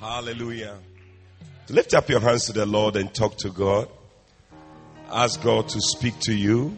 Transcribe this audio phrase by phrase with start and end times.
[0.00, 0.76] Hallelujah.
[1.70, 3.88] Lift up your hands to the Lord and talk to God.
[5.10, 6.76] Ask God to speak to you.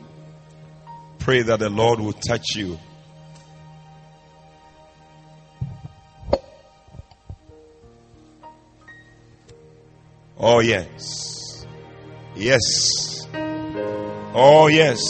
[1.19, 2.79] Pray that the Lord will touch you.
[10.39, 11.67] Oh, yes.
[12.37, 13.27] Yes.
[14.33, 15.01] Oh, yes.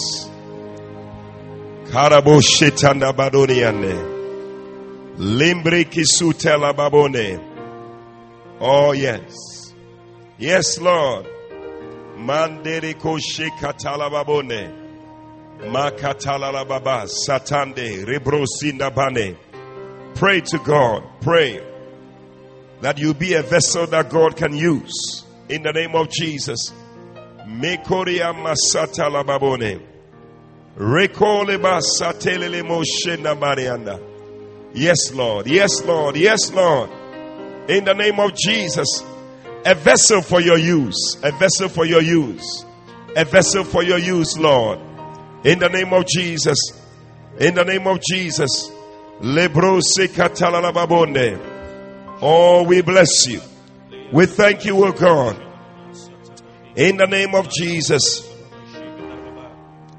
[1.90, 4.16] Karabo shetanda badoniane.
[5.18, 7.48] Limbre kisutela babone.
[8.60, 9.73] Oh, yes.
[10.38, 11.26] Yes, Lord.
[12.16, 14.74] Mandere koshe katala babone.
[15.60, 16.65] Makatala la.
[17.06, 18.04] Satande.
[18.04, 19.37] Rebrosinda bane.
[20.15, 21.04] Pray to God.
[21.20, 21.65] Pray
[22.80, 25.24] that you be a vessel that God can use.
[25.48, 26.72] In the name of Jesus.
[27.46, 29.80] Mekoria masata la babone.
[30.76, 34.00] Rekole basatelele moshena.
[34.74, 35.46] Yes, Lord.
[35.46, 36.16] Yes, Lord.
[36.16, 36.90] Yes, Lord.
[37.69, 39.05] In the name of Jesus.
[39.65, 41.19] A vessel for your use.
[41.23, 42.65] A vessel for your use.
[43.16, 44.79] A vessel for your use, Lord.
[45.45, 46.59] In the name of Jesus.
[47.39, 48.71] In the name of Jesus.
[52.21, 53.41] Oh, we bless you.
[54.13, 55.37] We thank you, O God.
[56.74, 58.27] In the name of Jesus.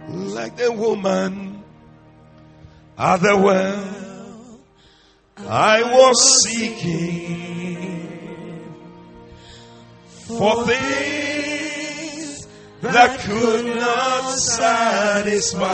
[0.08, 1.64] Like the woman
[2.98, 4.60] at the well,
[5.38, 7.59] I was seeking
[10.38, 12.48] for things
[12.82, 15.66] that could not satisfy.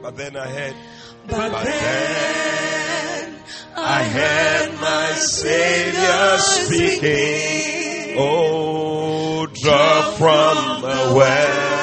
[0.00, 0.74] But then I had,
[1.26, 3.34] but then
[3.76, 8.16] I heard my Savior speaking.
[8.16, 11.82] Oh, draw from the well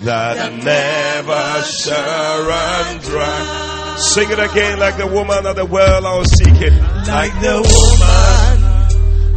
[0.00, 3.96] that never shall run dry.
[3.98, 6.76] Sing it again like the woman at the well I was seeking.
[7.06, 8.45] Like the woman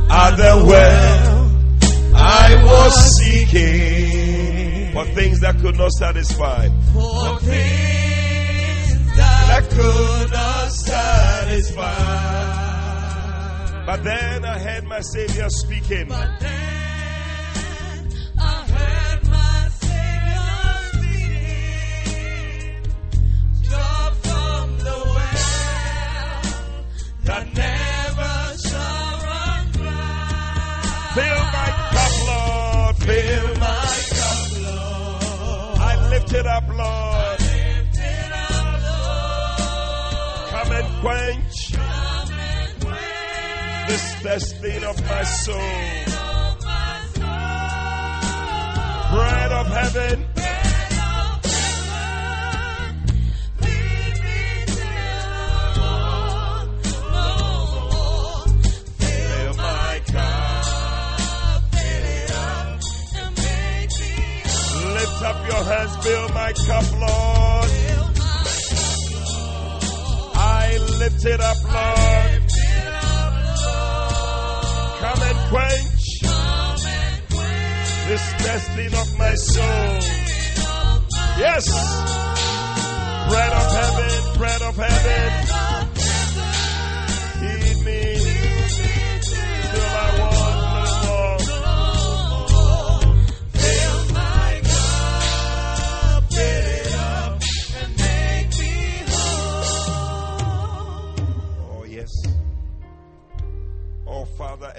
[0.09, 1.51] at the well
[2.15, 6.67] I was seeking for things that could not satisfy.
[6.93, 11.95] For things that could not satisfy.
[13.85, 16.11] But then I heard my Savior speaking.
[36.33, 36.79] Lord.
[36.79, 38.79] I lift it up, up,
[40.51, 40.63] Lord.
[40.63, 41.57] Come and quench
[43.89, 45.55] this thirsting of my soul.
[49.11, 50.25] Bread of heaven,
[65.49, 65.95] your hands.
[66.03, 67.71] Fill my cup, Lord.
[70.35, 72.41] I lift it up, Lord.
[75.01, 76.05] Come and quench
[78.09, 79.89] this thirsting of my soul.
[81.43, 81.65] Yes.
[83.29, 85.48] Bread of heaven, bread of heaven.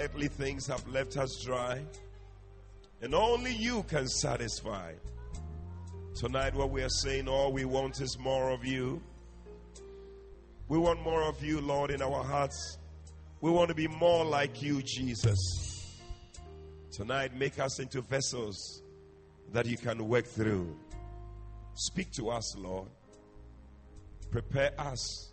[0.01, 1.79] Earthly things have left us dry,
[3.01, 4.93] and only you can satisfy.
[6.15, 9.01] Tonight, what we are saying, all we want is more of you.
[10.67, 12.79] We want more of you, Lord, in our hearts.
[13.41, 15.37] We want to be more like you, Jesus.
[16.91, 18.81] Tonight, make us into vessels
[19.53, 20.75] that you can work through.
[21.75, 22.89] Speak to us, Lord.
[24.31, 25.31] Prepare us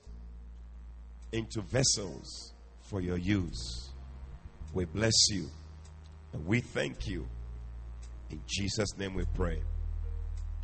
[1.33, 3.88] into vessels for your use.
[4.73, 5.49] We bless you
[6.33, 7.27] and we thank you.
[8.31, 9.63] In Jesus' name we pray.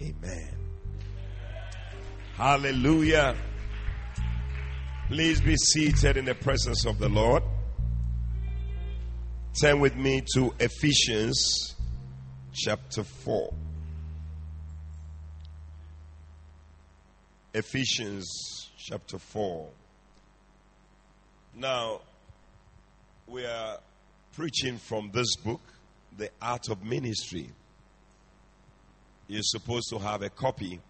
[0.00, 0.54] Amen.
[2.36, 3.36] Hallelujah.
[5.08, 7.42] Please be seated in the presence of the Lord.
[9.60, 11.76] Turn with me to Ephesians
[12.52, 13.54] chapter 4.
[17.54, 19.68] Ephesians chapter 4.
[21.54, 22.00] Now,
[23.28, 23.78] we are
[24.36, 25.60] preaching from this book,
[26.18, 27.48] The Art of Ministry.
[29.28, 30.80] You're supposed to have a copy.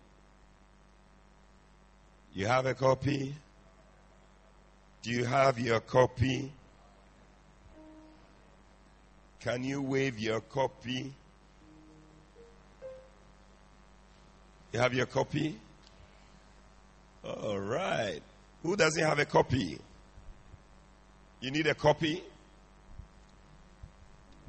[2.33, 3.35] You have a copy?
[5.03, 6.51] Do you have your copy?
[9.41, 11.13] Can you wave your copy?
[14.73, 15.59] You have your copy?
[17.23, 18.21] All right.
[18.63, 19.79] Who doesn't have a copy?
[21.41, 22.23] You need a copy?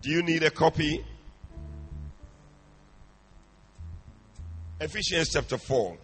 [0.05, 1.03] Do you need a copy?
[4.79, 5.97] Ephesians chapter 4.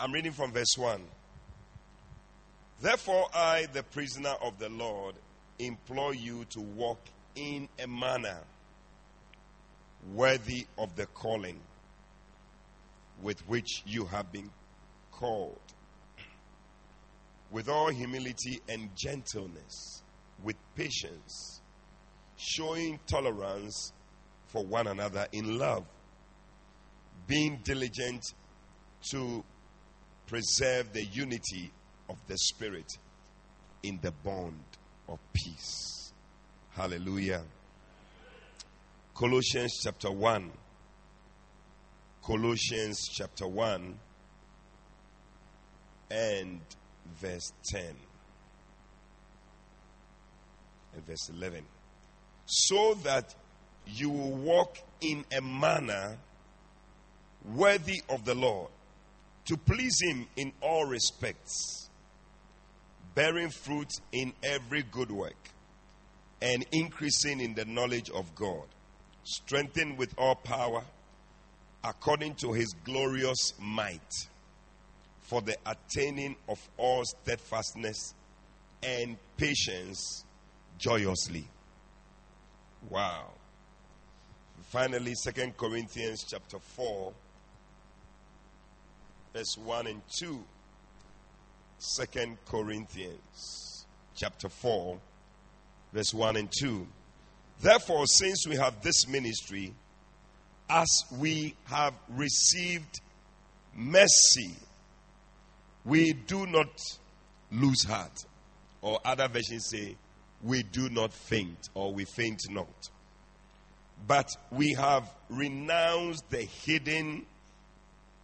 [0.00, 1.02] I'm reading from verse 1.
[2.80, 5.14] Therefore, I, the prisoner of the Lord,
[5.58, 7.00] implore you to walk
[7.36, 8.38] in a manner
[10.14, 11.60] worthy of the calling
[13.20, 14.48] with which you have been
[15.12, 15.58] called,
[17.54, 20.02] with all humility and gentleness,
[20.42, 21.60] with patience,
[22.36, 23.92] showing tolerance
[24.48, 25.84] for one another in love,
[27.28, 28.20] being diligent
[29.08, 29.44] to
[30.26, 31.70] preserve the unity
[32.10, 32.98] of the Spirit
[33.84, 34.64] in the bond
[35.08, 36.12] of peace.
[36.70, 37.42] Hallelujah.
[39.14, 40.50] Colossians chapter 1.
[42.20, 43.96] Colossians chapter 1
[46.10, 46.60] and
[47.20, 47.82] verse 10
[50.94, 51.64] and verse 11.
[52.46, 53.34] So that
[53.86, 56.16] you will walk in a manner
[57.44, 58.70] worthy of the Lord,
[59.46, 61.90] to please Him in all respects,
[63.14, 65.50] bearing fruit in every good work,
[66.40, 68.64] and increasing in the knowledge of God,
[69.24, 70.82] strengthened with all power
[71.82, 74.00] according to His glorious might,
[75.24, 78.14] for the attaining of all steadfastness
[78.82, 80.24] and patience
[80.78, 81.46] joyously.
[82.90, 83.30] Wow.
[84.70, 87.12] Finally, Second Corinthians chapter 4,
[89.32, 90.44] verse 1 and 2.
[91.78, 94.98] Second Corinthians chapter 4,
[95.92, 96.86] verse 1 and 2.
[97.60, 99.72] Therefore, since we have this ministry,
[100.68, 100.88] as
[101.18, 103.00] we have received
[103.74, 104.54] mercy,
[105.84, 106.80] we do not
[107.50, 108.24] lose heart.
[108.80, 109.96] Or other versions say,
[110.42, 112.90] we do not faint, or we faint not.
[114.06, 117.24] But we have renounced the hidden,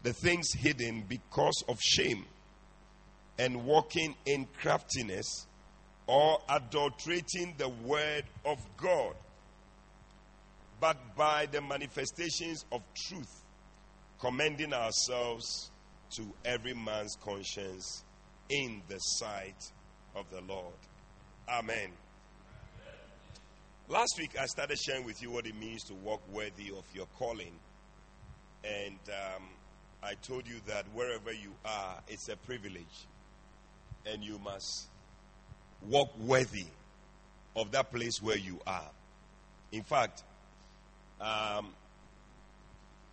[0.03, 2.27] the things hidden because of shame,
[3.39, 5.47] and walking in craftiness
[6.07, 9.15] or adulterating the word of God,
[10.81, 13.45] but by the manifestations of truth,
[14.19, 15.71] commending ourselves
[16.17, 18.05] to every man's conscience
[18.49, 19.73] in the sight
[20.15, 20.75] of the Lord.
[21.49, 21.91] Amen.
[23.89, 27.07] Last week, I started sharing with you what it means to walk worthy of your
[27.19, 27.53] calling.
[28.65, 29.43] And um,
[30.03, 33.07] I told you that wherever you are, it's a privilege.
[34.07, 34.89] And you must
[35.89, 36.67] walk worthy
[37.57, 38.91] of that place where you are.
[39.73, 40.23] In fact,
[41.21, 41.75] um,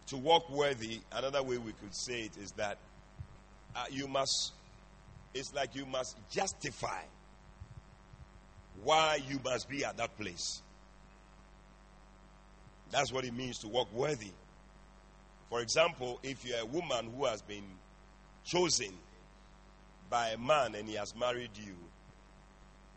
[0.08, 2.78] to walk worthy, another way we could say it is that
[3.78, 4.54] uh, you must,
[5.34, 7.02] it's like you must justify
[8.84, 10.62] why you must be at that place.
[12.92, 14.32] That's what it means to walk worthy.
[15.50, 17.64] For example, if you're a woman who has been
[18.46, 18.94] chosen
[20.10, 21.76] by a man and he has married you,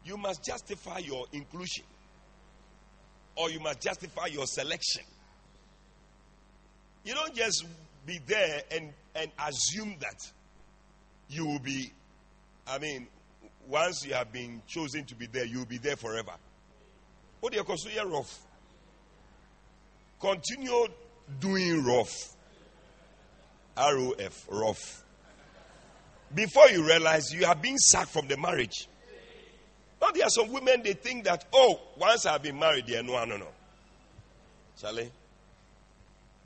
[0.05, 1.85] you must justify your inclusion
[3.37, 5.03] or you must justify your selection.
[7.05, 7.65] You don't just
[8.07, 10.31] be there and, and assume that
[11.31, 11.93] you will be,
[12.67, 13.07] I mean,
[13.69, 16.33] once you have been chosen to be there, you will be there forever.
[17.41, 18.39] What do you consider rough?
[20.21, 20.87] Continue
[21.39, 22.13] doing rough.
[23.77, 25.05] R O F, rough.
[26.35, 28.89] Before you realize you have been sacked from the marriage.
[30.03, 33.25] Now there are some women they think that oh once I've been married, yeah no
[33.25, 33.49] no no.
[34.81, 35.11] Charlie,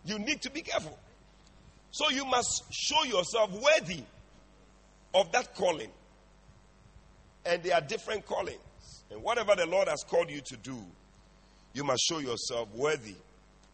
[0.04, 0.98] you need to be careful.
[1.90, 4.02] So you must show yourself worthy
[5.14, 5.90] of that calling.
[7.46, 8.58] And there are different callings.
[9.10, 10.76] And whatever the Lord has called you to do,
[11.72, 13.14] you must show yourself worthy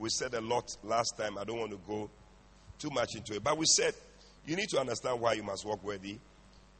[0.00, 1.36] we said a lot last time.
[1.36, 2.10] I don't want to go
[2.78, 3.44] too much into it.
[3.44, 3.92] But we said
[4.46, 6.16] you need to understand why you must walk worthy.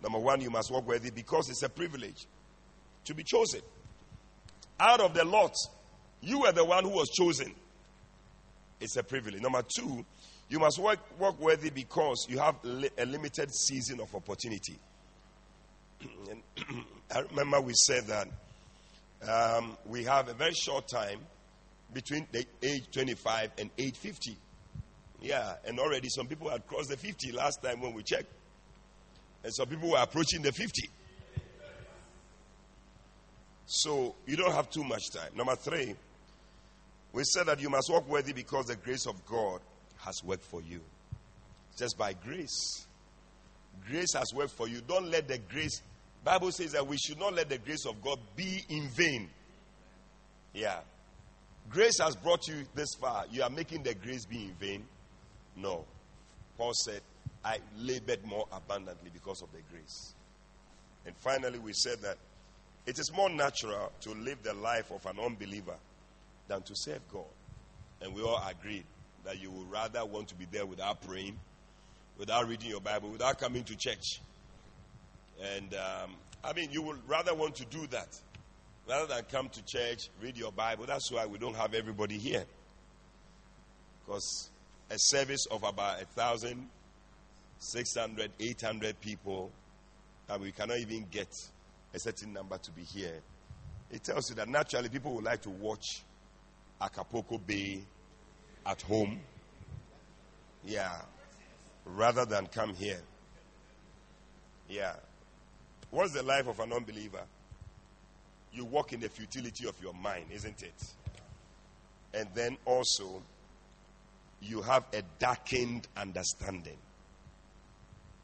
[0.03, 2.27] Number one, you must walk worthy because it's a privilege
[3.05, 3.61] to be chosen.
[4.81, 5.55] Out of the lot,
[6.23, 7.55] you were the one who was chosen.
[8.81, 9.43] It's a privilege.
[9.43, 10.07] Number two,
[10.51, 14.77] you must work, work worthy because you have li- a limited season of opportunity.
[17.15, 18.29] I remember we said that
[19.29, 21.21] um, we have a very short time
[21.93, 24.37] between the age 25 and age 50.
[25.23, 28.33] Yeah, and already some people had crossed the 50 last time when we checked.
[29.45, 30.89] And some people were approaching the 50.
[33.67, 35.31] So you don't have too much time.
[35.37, 35.95] Number three,
[37.13, 39.61] we said that you must walk worthy because the grace of God
[40.05, 40.81] has worked for you.
[41.77, 42.87] Just by grace.
[43.89, 44.81] Grace has worked for you.
[44.87, 45.81] Don't let the grace
[46.25, 49.29] Bible says that we should not let the grace of God be in vain.
[50.53, 50.81] Yeah.
[51.71, 53.25] Grace has brought you this far.
[53.31, 54.85] You are making the grace be in vain?
[55.57, 55.85] No.
[56.59, 57.01] Paul said,
[57.45, 60.15] I labored more abundantly because of the grace.
[61.07, 62.19] And finally, we said that
[62.87, 65.77] it is more natural to live the life of an unbeliever
[66.49, 67.25] than to serve God.
[68.03, 68.85] And we all agreed
[69.25, 71.39] that you would rather want to be there without praying,
[72.19, 74.21] without reading your Bible, without coming to church.
[75.57, 76.11] And um,
[76.45, 78.09] I mean, you would rather want to do that
[78.89, 80.85] rather than come to church, read your Bible.
[80.87, 82.45] That's why we don't have everybody here.
[84.05, 84.51] Because
[84.91, 86.69] a service of about a thousand,
[87.59, 89.51] six hundred, eight hundred people,
[90.29, 91.29] and we cannot even get
[91.95, 93.21] a certain number to be here.
[93.91, 96.03] It tells you that naturally people would like to watch
[96.81, 97.83] Acapulco Bay
[98.67, 99.21] at home.
[100.65, 101.01] Yeah.
[101.85, 103.01] Rather than come here.
[104.69, 104.95] Yeah.
[105.91, 107.23] What's the life of an unbeliever?
[108.53, 110.85] You walk in the futility of your mind, isn't it?
[112.15, 113.23] And then also,
[114.41, 116.77] you have a darkened understanding.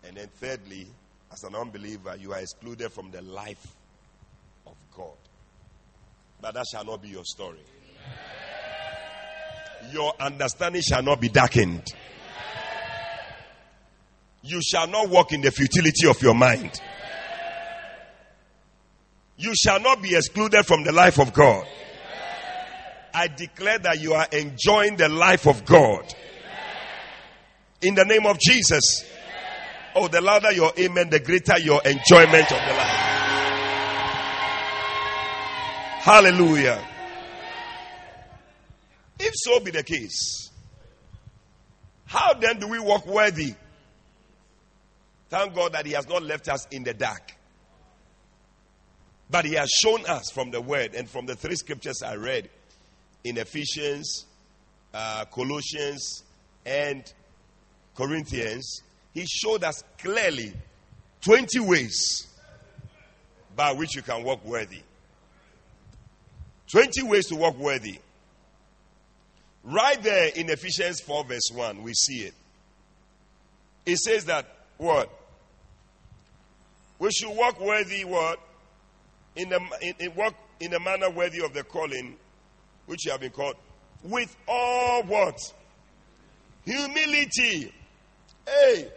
[0.05, 0.87] And then, thirdly,
[1.33, 3.75] as an unbeliever, you are excluded from the life
[4.67, 5.17] of God.
[6.41, 7.65] But that shall not be your story.
[9.93, 11.93] Your understanding shall not be darkened.
[14.43, 16.81] You shall not walk in the futility of your mind.
[19.39, 21.67] You shall not be excluded from the life of God.
[23.13, 26.15] I declare that you are enjoying the life of God.
[27.83, 29.05] In the name of Jesus.
[29.95, 33.07] Oh, the louder your amen, the greater your enjoyment of the life.
[36.03, 36.96] Hallelujah.
[39.19, 40.51] If so be the case,
[42.05, 43.55] how then do we walk worthy?
[45.29, 47.33] Thank God that He has not left us in the dark.
[49.29, 52.49] But He has shown us from the Word and from the three scriptures I read
[53.25, 54.27] in Ephesians,
[54.95, 56.23] uh, Colossians,
[56.65, 57.03] and
[57.97, 58.83] Corinthians,
[59.15, 60.53] He showed us clearly
[61.23, 62.29] 20 ways
[63.57, 64.83] by which you can walk worthy.
[66.71, 67.99] 20 ways to walk worthy.
[69.67, 72.35] Right there in Ephesians 4, verse 1, we see it.
[73.85, 74.47] It says that
[74.79, 75.11] what?
[77.01, 78.39] We should walk worthy what?
[79.35, 82.17] In the in, in walk in a manner worthy of the calling
[82.87, 83.57] which you have been called.
[84.05, 85.39] With all what?
[86.65, 87.73] Humility.
[88.47, 88.89] Hey.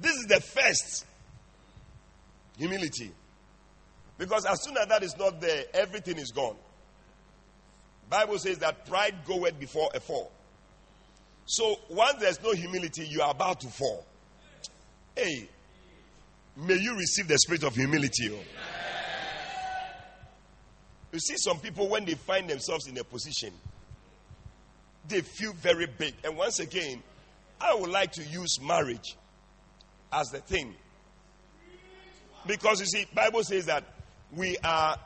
[0.00, 1.04] This is the first.
[2.58, 3.10] Humility.
[4.18, 6.56] Because as soon as that is not there, everything is gone.
[8.08, 10.30] Bible says that pride goeth before a fall.
[11.46, 14.04] So once there's no humility, you are about to fall.
[15.16, 15.48] Hey,
[16.56, 18.30] may you receive the spirit of humility.
[18.32, 18.38] oh.
[21.12, 23.52] You see, some people, when they find themselves in a position,
[25.06, 26.14] they feel very big.
[26.24, 27.02] And once again,
[27.60, 29.16] I would like to use marriage
[30.12, 30.74] as the thing.
[32.46, 33.84] Because you see, Bible says that
[34.32, 34.98] we are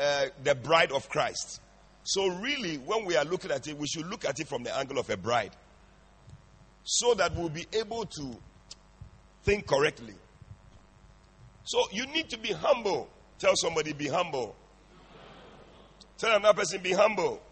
[0.00, 1.60] uh, the bride of Christ.
[2.06, 4.74] So really, when we are looking at it, we should look at it from the
[4.76, 5.50] angle of a bride.
[6.84, 8.36] So that we'll be able to
[9.42, 10.14] think correctly.
[11.64, 13.08] So you need to be humble.
[13.40, 14.54] Tell somebody, be humble.
[16.16, 17.42] Tell another person, be humble.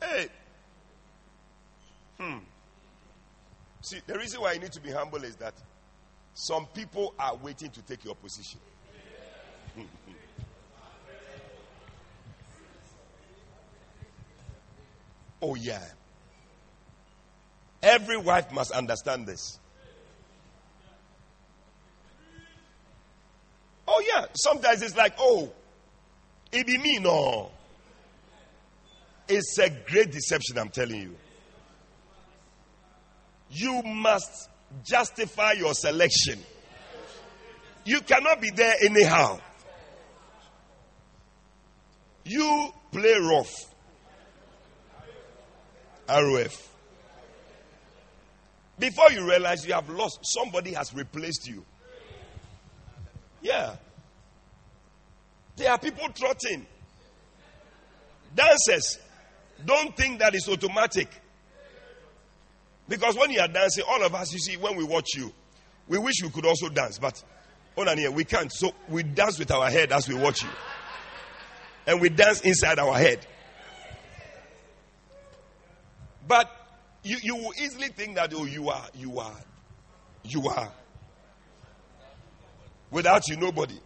[0.00, 0.28] Hey.
[2.18, 2.38] Hmm.
[3.82, 5.52] See, the reason why you need to be humble is that
[6.32, 8.58] some people are waiting to take your position.
[15.42, 15.84] Oh, yeah.
[17.82, 19.58] Every wife must understand this.
[23.88, 24.26] Oh, yeah.
[24.34, 25.52] Sometimes it's like, oh,
[26.52, 27.50] it be me, no.
[29.28, 31.16] It's a great deception, I'm telling you.
[33.50, 34.48] You must
[34.84, 36.38] justify your selection.
[37.84, 39.40] You cannot be there anyhow.
[42.24, 43.71] You play rough.
[46.08, 46.68] ROF.
[48.78, 51.64] Before you realize you have lost, somebody has replaced you.
[53.40, 53.76] Yeah.
[55.56, 56.66] There are people trotting.
[58.34, 58.98] Dancers.
[59.64, 61.08] Don't think that is automatic.
[62.88, 65.32] Because when you are dancing, all of us, you see, when we watch you,
[65.88, 67.22] we wish we could also dance, but
[67.76, 68.52] oh, here, we can't.
[68.52, 70.48] So we dance with our head as we watch you.
[71.86, 73.26] And we dance inside our head.
[76.26, 76.50] But
[77.02, 79.40] you, you will easily think that, oh, you are, you are,
[80.24, 80.72] you are.
[82.90, 83.78] Without you, nobody.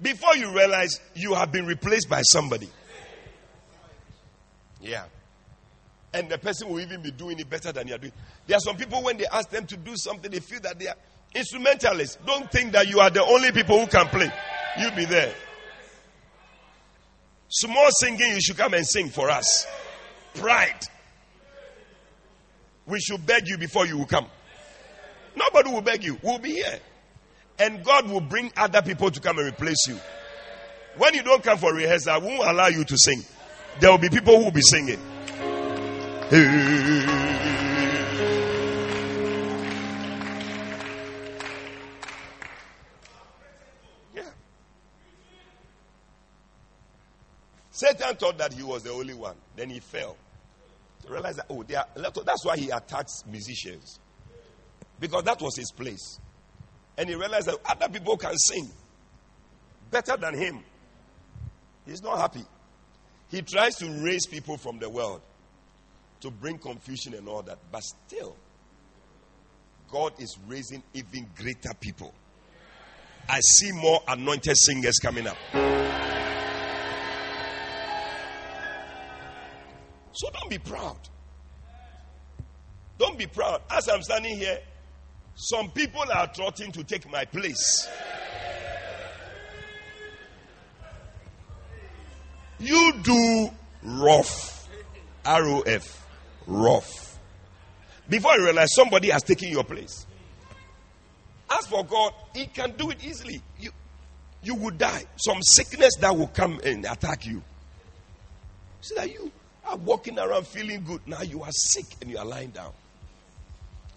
[0.00, 2.68] Before you realize you have been replaced by somebody.
[4.80, 5.04] Yeah.
[6.12, 8.12] And the person will even be doing it better than you are doing.
[8.46, 10.88] There are some people, when they ask them to do something, they feel that they
[10.88, 10.96] are
[11.34, 12.18] instrumentalists.
[12.26, 14.32] Don't think that you are the only people who can play.
[14.78, 15.34] You'll be there.
[17.48, 19.66] Small singing, you should come and sing for us.
[20.34, 20.80] Pride.
[22.90, 24.26] We should beg you before you will come.
[25.36, 26.18] Nobody will beg you.
[26.22, 26.80] We'll be here.
[27.58, 29.98] And God will bring other people to come and replace you.
[30.96, 33.22] When you don't come for rehearsal, I won't allow you to sing.
[33.78, 34.98] There will be people who will be singing.
[44.14, 44.22] Yeah.
[47.70, 49.36] Satan thought that he was the only one.
[49.56, 50.16] Then he fell.
[51.04, 53.98] He realized that, oh, they are, that's why he attacks musicians.
[54.98, 56.18] Because that was his place.
[56.98, 58.70] And he realized that other people can sing
[59.90, 60.62] better than him.
[61.86, 62.44] He's not happy.
[63.30, 65.22] He tries to raise people from the world
[66.20, 67.58] to bring confusion and all that.
[67.72, 68.36] But still,
[69.90, 72.12] God is raising even greater people.
[73.28, 75.36] I see more anointed singers coming up.
[80.20, 80.98] So don't be proud.
[82.98, 83.62] Don't be proud.
[83.70, 84.58] As I'm standing here,
[85.34, 87.88] some people are trotting to take my place.
[92.58, 93.48] You do
[93.82, 94.68] rough.
[95.24, 96.06] R O F.
[96.46, 97.18] Rough.
[98.06, 100.04] Before you realize somebody has taken your place.
[101.50, 103.40] As for God, He can do it easily.
[103.58, 103.70] You,
[104.42, 105.04] you will die.
[105.16, 107.42] Some sickness that will come and attack you.
[108.82, 109.32] See that you
[109.76, 111.00] walking around feeling good.
[111.06, 112.72] Now you are sick and you are lying down.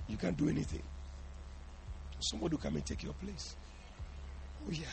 [0.07, 0.83] You can't do anything.
[2.19, 3.55] Somebody will come and take your place.
[4.65, 4.85] Oh, yeah.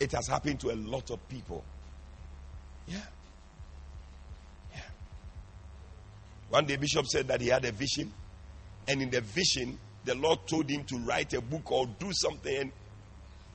[0.00, 1.64] It has happened to a lot of people.
[2.86, 2.96] Yeah.
[4.72, 4.80] Yeah.
[6.50, 8.12] One day, Bishop said that he had a vision,
[8.86, 12.56] and in the vision, the Lord told him to write a book or do something,
[12.56, 12.72] and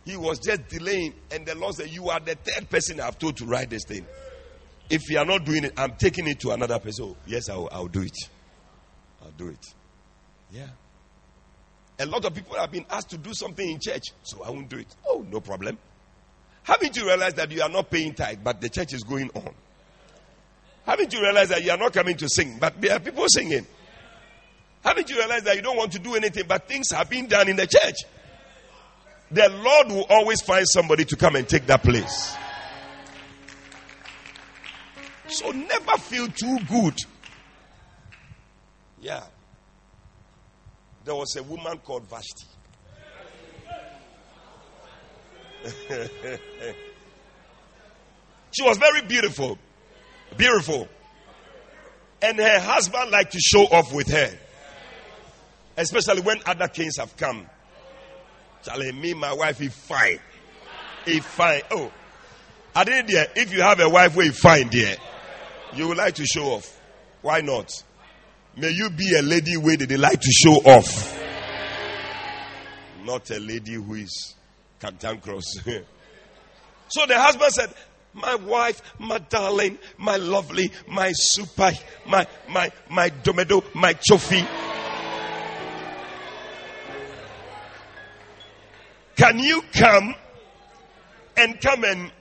[0.06, 1.13] he was just delaying.
[1.32, 4.06] And the Lord said, You are the third person I've told to write this thing.
[4.94, 7.06] If you are not doing it, I'm taking it to another person.
[7.06, 8.16] Oh, yes, I'll, I'll do it.
[9.24, 9.74] I'll do it.
[10.52, 10.68] Yeah.
[11.98, 14.70] A lot of people have been asked to do something in church, so I won't
[14.70, 14.96] do it.
[15.08, 15.80] Oh, no problem.
[16.62, 19.50] Haven't you realized that you are not paying tithe, but the church is going on?
[20.86, 23.66] Haven't you realized that you are not coming to sing, but there are people singing?
[24.84, 27.50] Haven't you realized that you don't want to do anything, but things have been done
[27.50, 27.96] in the church?
[29.32, 32.36] The Lord will always find somebody to come and take that place.
[35.34, 36.96] So never feel too good.
[39.02, 39.24] Yeah.
[41.04, 42.46] There was a woman called Vashti.
[48.52, 49.58] she was very beautiful.
[50.38, 50.88] Beautiful.
[52.22, 54.38] And her husband liked to show off with her.
[55.76, 57.48] Especially when other kings have come.
[58.62, 60.19] Telling me, my wife is fine.
[61.08, 61.63] Is fine.
[61.72, 61.91] Oh.
[62.76, 63.28] I didn't there.
[63.36, 64.98] If you have a wife you fine there,
[65.76, 66.80] you would like to show off.
[67.22, 67.72] Why not?
[68.56, 71.20] May you be a lady where they like to show off.
[73.04, 74.36] Not a lady who is
[74.80, 75.60] cantankerous.
[76.88, 77.74] so the husband said,
[78.14, 81.72] My wife, my darling, my lovely, my super,
[82.06, 84.48] my my my domedo, my chofi.
[89.16, 90.16] Can you come
[91.38, 92.12] and come and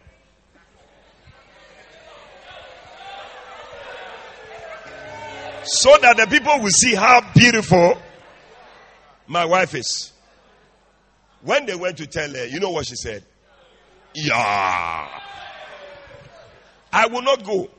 [5.64, 8.00] So that the people will see how beautiful
[9.26, 10.12] my wife is.
[11.42, 13.24] When they went to tell her, you know what she said?
[14.14, 15.08] Yeah.
[16.92, 17.70] I will not go.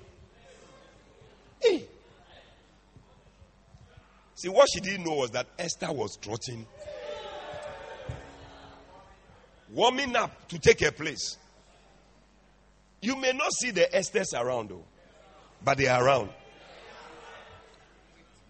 [1.62, 1.86] Hey.
[4.36, 6.66] See, what she didn't know was that Esther was trotting,
[9.72, 11.38] warming up to take her place.
[13.02, 14.84] You may not see the Esthers around, though,
[15.64, 16.30] but they are around.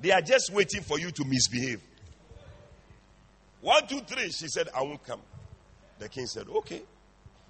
[0.03, 1.79] They are just waiting for you to misbehave.
[3.61, 4.29] One, two, three.
[4.31, 5.21] She said, I won't come.
[5.97, 6.81] The king said, Okay,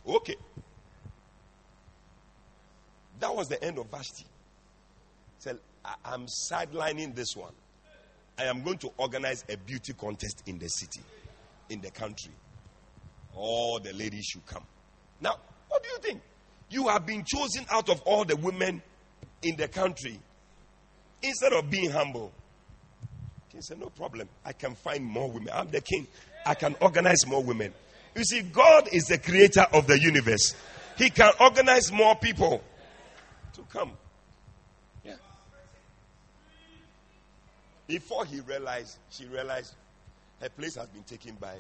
[0.08, 0.36] okay.
[3.20, 4.26] That was the end of Vashti.
[5.40, 7.54] Said, I- am sidelining this one.
[8.38, 11.02] I am going to organize a beauty contest in the city,
[11.70, 12.34] in the country.
[13.34, 14.64] All the ladies should come.
[15.20, 15.38] Now,
[15.70, 16.22] what do you think?
[16.70, 18.84] You have been chosen out of all the women
[19.42, 20.20] in the country
[21.24, 22.32] instead of being humble.
[23.54, 24.28] King said, No problem.
[24.44, 25.54] I can find more women.
[25.54, 26.08] I'm the king.
[26.46, 27.72] I can organize more women.
[28.16, 30.56] You see, God is the creator of the universe.
[30.98, 32.64] He can organize more people
[33.54, 33.92] to come.
[35.06, 35.16] Yeah.
[37.88, 39.76] Before he realized, she realized
[40.42, 41.56] her place has been taken by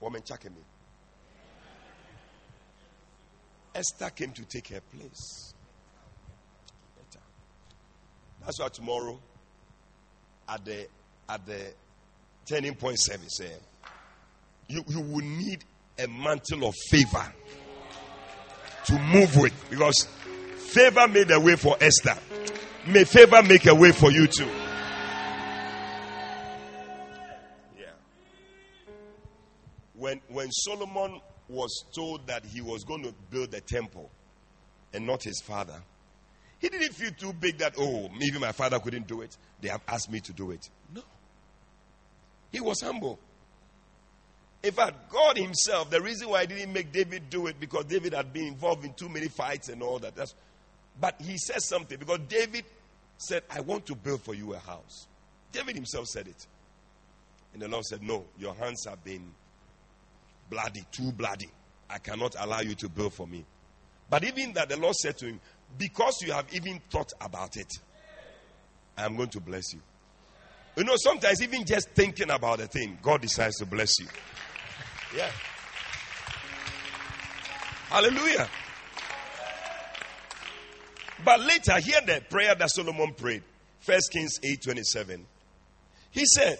[0.00, 0.62] woman Chakemi.
[3.74, 5.54] Esther came to take her place.
[8.44, 9.18] That's why tomorrow
[10.48, 10.86] at the
[11.28, 11.72] at the
[12.46, 13.48] turning point service, eh,
[14.68, 15.64] you, you will need
[15.98, 17.32] a mantle of favor
[18.86, 20.08] to move with because
[20.56, 22.16] favor made a way for Esther.
[22.86, 24.48] May favor make a way for you too.
[27.78, 27.90] Yeah.
[29.94, 34.10] When when Solomon was told that he was going to build a temple
[34.94, 35.82] and not his father,
[36.58, 39.36] he didn't feel too big that, oh, maybe my father couldn't do it.
[39.60, 40.68] They have asked me to do it.
[40.94, 41.02] No.
[42.50, 43.18] He was humble.
[44.62, 48.12] In fact, God Himself, the reason why He didn't make David do it because David
[48.12, 50.16] had been involved in too many fights and all that.
[50.16, 50.34] That's,
[51.00, 52.64] but He says something because David
[53.18, 55.06] said, I want to build for you a house.
[55.52, 56.46] David himself said it.
[57.52, 59.32] And the Lord said, No, your hands have been
[60.50, 61.50] bloody, too bloody.
[61.90, 63.44] I cannot allow you to build for me.
[64.10, 65.40] But even that, the Lord said to him,
[65.76, 67.72] Because you have even thought about it,
[68.96, 69.80] I am going to bless you.
[70.76, 74.06] You know, sometimes even just thinking about a thing, God decides to bless you.
[75.16, 75.30] Yeah.
[77.88, 78.48] Hallelujah.
[81.24, 83.42] But later, hear the prayer that Solomon prayed.
[83.80, 85.26] First Kings 8 27.
[86.10, 86.58] He said,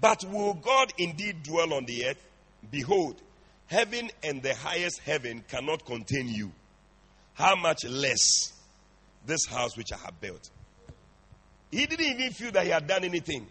[0.00, 2.24] But will God indeed dwell on the earth?
[2.70, 3.20] Behold,
[3.66, 6.50] heaven and the highest heaven cannot contain you.
[7.36, 8.52] How much less
[9.26, 10.50] this house which I have built?
[11.70, 13.46] He didn't even feel that he had done anything.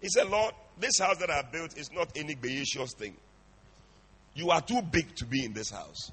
[0.00, 3.16] He said, Lord, this house that I have built is not any gracious thing.
[4.34, 6.12] You are too big to be in this house.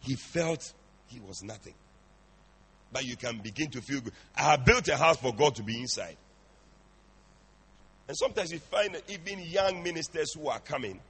[0.00, 0.72] He felt
[1.06, 1.74] he was nothing.
[2.92, 4.14] But you can begin to feel good.
[4.36, 6.16] I have built a house for God to be inside.
[8.08, 11.00] And sometimes you find that even young ministers who are coming,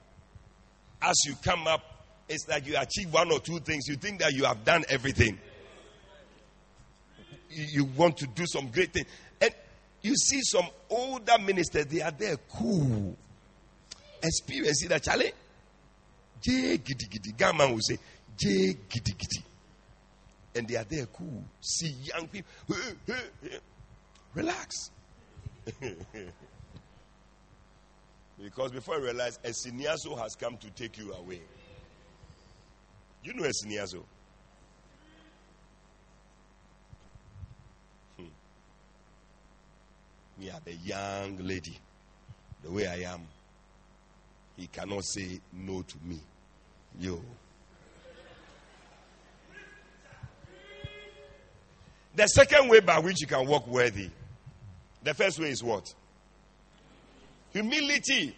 [1.01, 1.96] as you come up,
[2.29, 3.87] it's like you achieve one or two things.
[3.89, 5.39] You think that you have done everything.
[7.49, 9.07] You, want to do some great thing.
[9.41, 9.51] And
[10.03, 13.17] you see some older ministers, they are there cool.
[14.23, 15.33] Experience it, Charlie.
[16.43, 17.33] J giddy giddy.
[17.37, 17.99] Gamma will say,
[18.37, 19.45] J giddy giddy.
[20.55, 21.45] And they are there cool.
[21.61, 22.51] See young people.
[24.35, 24.91] Relax.
[28.43, 31.41] because before you realize, a siniazo has come to take you away.
[33.27, 34.05] You know a siniazo.
[38.17, 38.25] Hmm.
[40.39, 41.77] Me, I'm a young lady.
[42.63, 43.23] The way I am,
[44.57, 46.21] he cannot say no to me.
[47.01, 47.21] Yo.
[52.15, 54.09] The second way by which you can walk worthy.
[55.03, 55.93] The first way is what?
[57.53, 58.37] Humility.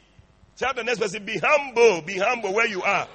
[0.57, 2.01] Tell the next person, be humble.
[2.01, 3.07] Be humble where you are.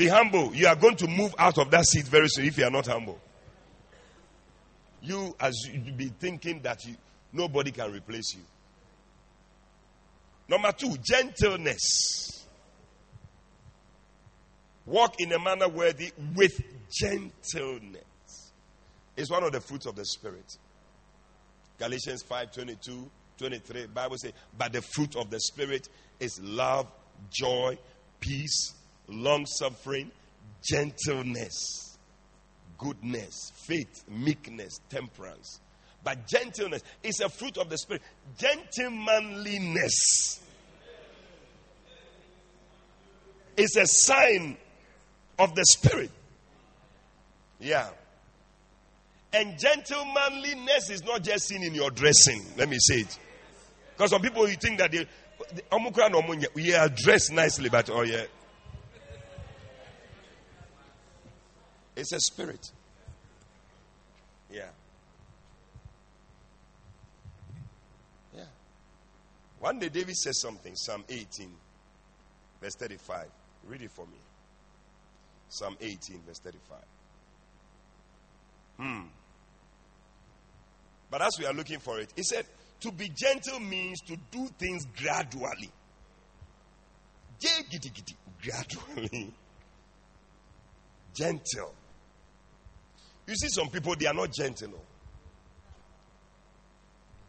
[0.00, 0.54] Be humble.
[0.54, 2.86] You are going to move out of that seat very soon if you are not
[2.86, 3.20] humble.
[5.02, 6.96] You, as you be thinking that you,
[7.34, 8.40] nobody can replace you.
[10.48, 12.46] Number two, gentleness.
[14.86, 16.58] Walk in a manner worthy with
[16.90, 18.52] gentleness.
[19.18, 20.56] It's one of the fruits of the Spirit.
[21.78, 23.86] Galatians 5 22, 23.
[23.88, 26.90] Bible says, But the fruit of the Spirit is love,
[27.30, 27.76] joy,
[28.18, 28.72] peace,
[29.10, 30.10] long suffering,
[30.62, 31.98] gentleness,
[32.78, 35.60] goodness, faith, meekness, temperance.
[36.02, 38.02] But gentleness is a fruit of the Spirit.
[38.38, 40.40] Gentlemanliness
[43.56, 44.56] is a sign
[45.38, 46.10] of the Spirit.
[47.58, 47.90] Yeah.
[49.32, 52.44] And gentlemanliness is not just seen in your dressing.
[52.56, 53.18] Let me say it.
[53.96, 55.06] Because some people you think that they,
[56.54, 58.24] we are dressed nicely, but oh yeah.
[62.00, 62.72] It's a spirit.
[64.50, 64.70] Yeah.
[68.34, 68.44] Yeah.
[69.58, 71.52] One day David says something, Psalm 18,
[72.62, 73.26] verse 35.
[73.68, 74.16] Read it for me.
[75.50, 76.78] Psalm 18, verse 35.
[78.78, 79.02] Hmm.
[81.10, 82.46] But as we are looking for it, he said,
[82.80, 85.70] to be gentle means to do things gradually.
[87.40, 89.34] Yeah, giddy, giddy, Gradually.
[91.12, 91.74] Gentle.
[93.30, 94.84] You see, some people, they are not gentle.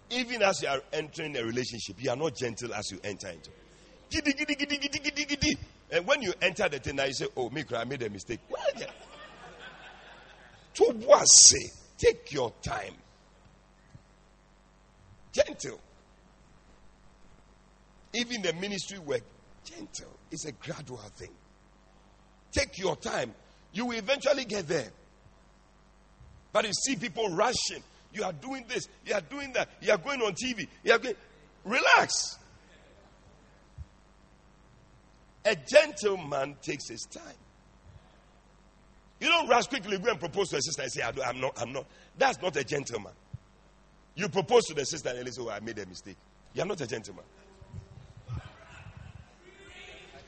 [0.10, 3.52] Even as you are entering a relationship, you are not gentle as you enter into.
[4.10, 5.58] Giddy, giddy, giddy, giddy, giddy, giddy.
[5.92, 8.40] And when you enter the thing, now you say, Oh, Mikra, I made a mistake.
[8.50, 8.88] What?
[10.74, 11.70] To what say?
[12.00, 12.96] Take your time.
[15.32, 15.80] Gentle.
[18.14, 19.22] Even the ministry work,
[19.64, 20.18] gentle.
[20.32, 21.32] It's a gradual thing.
[22.52, 23.36] Take your time.
[23.72, 24.92] You will eventually get there.
[26.52, 27.84] But you see people rushing.
[28.14, 28.88] You are doing this.
[29.06, 29.70] You are doing that.
[29.82, 30.68] You are going on TV.
[30.84, 31.16] You are going.
[31.64, 32.38] Relax.
[35.46, 37.24] A gentleman takes his time.
[39.20, 41.54] You don't rush quickly, go and propose to a sister and say, I am not,
[41.62, 41.86] I'm not.
[42.18, 43.14] That's not a gentleman.
[44.16, 46.18] You propose to the sister and they say, oh, I made a mistake.
[46.54, 47.24] You are not a gentleman.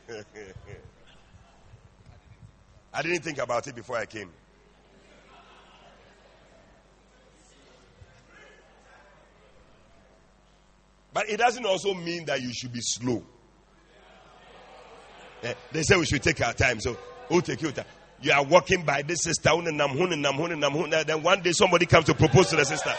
[2.94, 4.30] I didn't think about it before I came.
[11.14, 13.24] But it doesn't also mean that you should be slow.
[15.44, 16.98] Eh, They say we should take our time, so
[17.30, 17.86] we'll take your time.
[18.22, 22.64] You are walking by this sister, then one day somebody comes to propose to the
[22.66, 22.94] sister.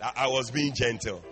[0.00, 1.22] I, I was being gentle.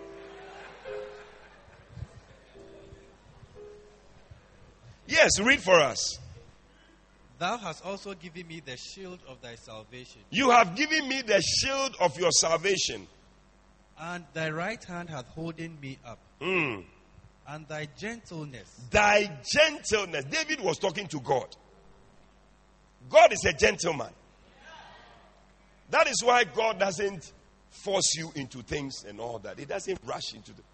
[5.07, 6.19] Yes, read for us.
[7.39, 11.39] Thou hast also given me the shield of thy salvation, You have given me the
[11.41, 13.07] shield of your salvation.
[13.99, 16.85] And thy right hand hath holding me up, Mm.
[17.47, 18.69] and thy gentleness.
[18.91, 20.25] Thy gentleness.
[20.25, 21.55] David was talking to God.
[23.09, 24.11] God is a gentleman.
[25.89, 27.31] That is why God doesn't
[27.83, 29.57] force you into things and all that.
[29.57, 30.65] He doesn't rush into them.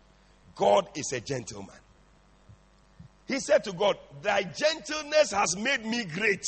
[0.55, 1.75] God is a gentleman.
[3.27, 6.43] He said to God, Thy gentleness has made me great.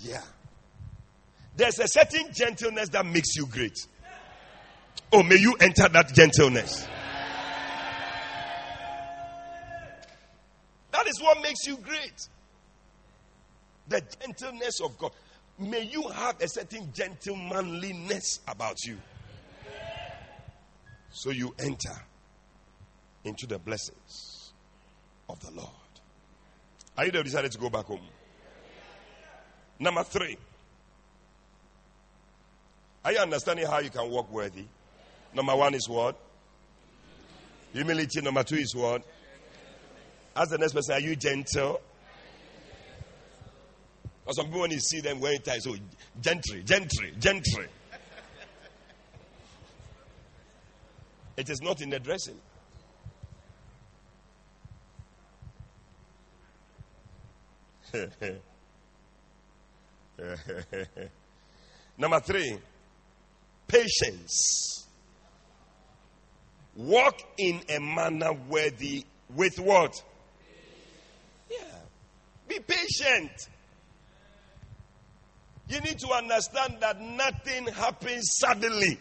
[0.00, 0.22] Yeah.
[1.56, 3.76] There's a certain gentleness that makes you great.
[5.12, 6.86] Oh, may you enter that gentleness.
[10.92, 12.28] That is what makes you great.
[13.88, 15.12] The gentleness of God.
[15.58, 18.98] May you have a certain gentlemanliness about you.
[21.10, 21.94] So you enter
[23.24, 24.52] into the blessings
[25.28, 25.70] of the Lord.
[26.96, 27.12] Are you?
[27.12, 28.00] Decided to go back home.
[29.78, 30.36] Number three.
[33.04, 34.64] Are you understanding how you can walk worthy?
[35.34, 36.16] Number one is what?
[37.72, 38.20] Humility.
[38.20, 39.02] Number two is what?
[40.34, 41.80] Ask the next person, are you gentle?
[44.26, 45.74] Or some people, when you see them wearing ties, so
[46.20, 47.66] gentry, gentry, gentry.
[51.36, 52.38] It is not in the dressing.
[61.98, 62.58] Number three,
[63.66, 64.87] patience.
[66.78, 70.00] Walk in a manner worthy with what?
[71.50, 71.58] Yeah.
[72.46, 73.32] Be patient.
[75.68, 78.96] You need to understand that nothing happens suddenly.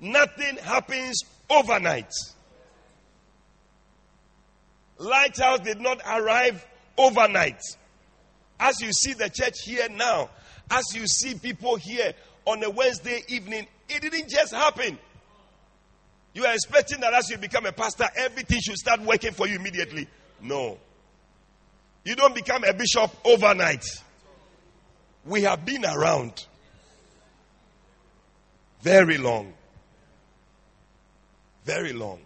[0.00, 2.12] Nothing happens overnight.
[4.98, 7.60] Lighthouse did not arrive overnight.
[8.58, 10.28] As you see the church here now,
[10.72, 12.14] as you see people here
[12.44, 14.98] on a Wednesday evening, it didn't just happen.
[16.38, 19.56] You are expecting that as you become a pastor, everything should start working for you
[19.56, 20.06] immediately.
[20.40, 20.78] No.
[22.04, 23.84] You don't become a bishop overnight.
[25.24, 26.46] We have been around
[28.82, 29.52] very long.
[31.64, 32.20] Very long.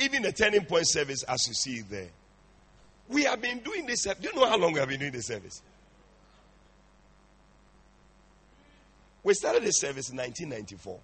[0.00, 2.08] Even the turning point service, as you see there.
[3.08, 4.02] We have been doing this.
[4.02, 5.62] Do you know how long we have been doing this service?
[9.22, 10.98] We started this service in 1994.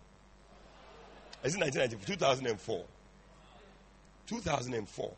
[1.44, 2.16] Is it 1994?
[2.16, 2.84] 2004.
[4.26, 5.12] 2004.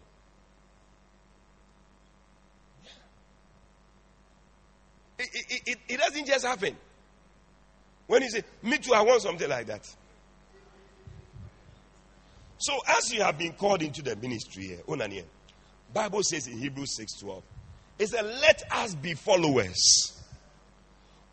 [5.21, 6.77] it, it, it doesn't just happen.
[8.07, 9.87] When you say, Me too, I want something like that.
[12.59, 15.25] So as you have been called into the ministry here, oh, Onanie,
[15.95, 17.43] Bible says in Hebrews 6:12,
[17.99, 20.21] it said, Let us be followers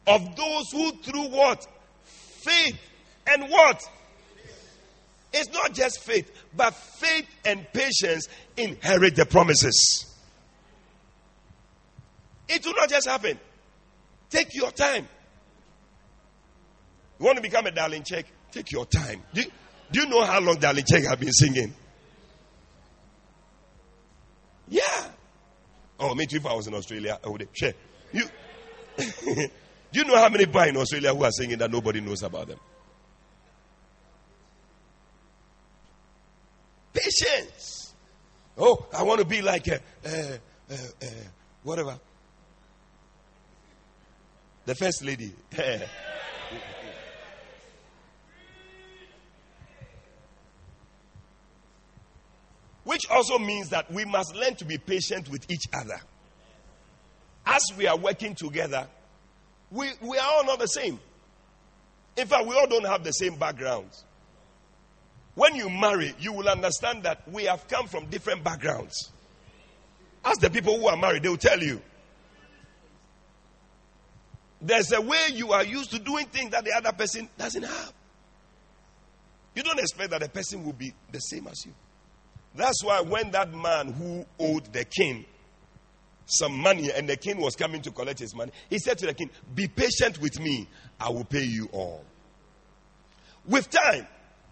[0.06, 1.68] of those who through what?
[2.04, 2.80] Faith
[3.28, 3.82] and what?
[5.34, 10.06] It's not just faith, but faith and patience inherit the promises.
[12.48, 13.38] It will not just happen.
[14.30, 15.08] Take your time.
[17.20, 18.26] You want to become a darling check?
[18.52, 19.22] Take your time.
[19.34, 19.48] Do you,
[19.92, 21.74] do you know how long darling check have been singing?
[24.70, 24.82] Yeah.
[26.00, 26.38] Oh, me too.
[26.38, 27.74] If I was in Australia, I would share.
[28.12, 28.24] You.
[28.98, 29.50] do
[29.94, 32.60] you know how many boys in Australia who are singing that nobody knows about them?
[36.98, 37.94] Patience.
[38.58, 40.38] Oh, I want to be like a, uh,
[40.72, 41.06] uh, uh,
[41.64, 42.00] whatever.
[44.66, 45.32] The first lady.
[52.84, 56.00] Which also means that we must learn to be patient with each other.
[57.46, 58.88] As we are working together,
[59.70, 61.00] we, we are all not the same.
[62.16, 64.04] In fact, we all don't have the same backgrounds.
[65.38, 69.12] When you marry, you will understand that we have come from different backgrounds.
[70.26, 71.80] Ask the people who are married, they will tell you.
[74.60, 77.94] There's a way you are used to doing things that the other person doesn't have.
[79.54, 81.74] You don't expect that the person will be the same as you.
[82.56, 85.24] That's why when that man who owed the king
[86.26, 89.14] some money and the king was coming to collect his money, he said to the
[89.14, 90.68] king, Be patient with me,
[91.00, 92.04] I will pay you all.
[93.46, 94.08] With time,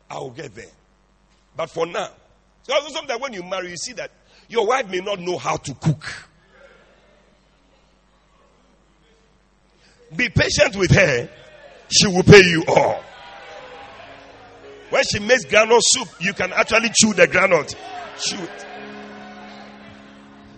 [0.09, 0.65] I will get there.
[1.55, 2.09] But for now,
[2.63, 4.11] so sometimes when you marry, you see that
[4.49, 6.29] your wife may not know how to cook.
[10.15, 11.29] Be patient with her,
[11.89, 13.03] she will pay you all.
[14.89, 17.75] When she makes granite soup, you can actually chew the granite.
[18.19, 18.65] Chew it.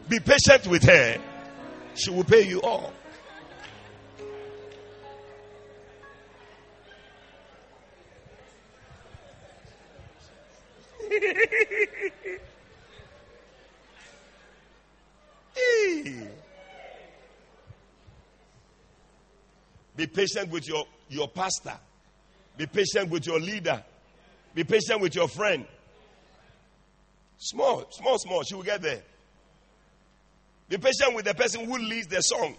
[0.09, 1.17] Be patient with her,
[1.95, 2.93] she will pay you all.
[19.97, 21.73] Be patient with your, your pastor.
[22.55, 23.83] Be patient with your leader.
[24.53, 25.65] Be patient with your friend.
[27.37, 28.43] Small, small, small.
[28.43, 29.01] She will get there.
[30.69, 32.55] Be patient with the person who leads the song.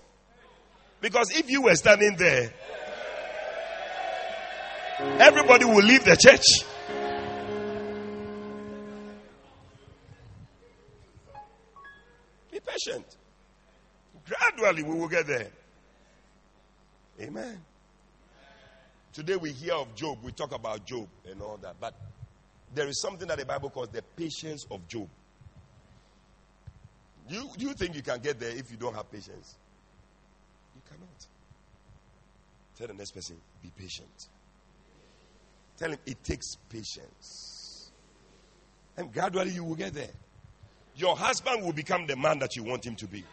[1.01, 2.53] Because if you were standing there,
[5.21, 6.65] everybody will leave the church.
[12.69, 13.17] Patient.
[14.27, 15.49] Gradually, we will get there.
[17.21, 17.61] Amen.
[19.13, 21.95] Today we hear of Job, we talk about Job and all that, but
[22.75, 25.09] there is something that the Bible calls the patience of Job.
[27.29, 29.57] Do you, you think you can get there if you don't have patience?
[30.75, 31.27] You cannot.
[32.77, 34.29] Tell the next person, be patient.
[35.77, 37.91] Tell him it takes patience.
[38.97, 40.11] And gradually you will get there.
[40.99, 43.25] Your husband will become the man that you want him to be.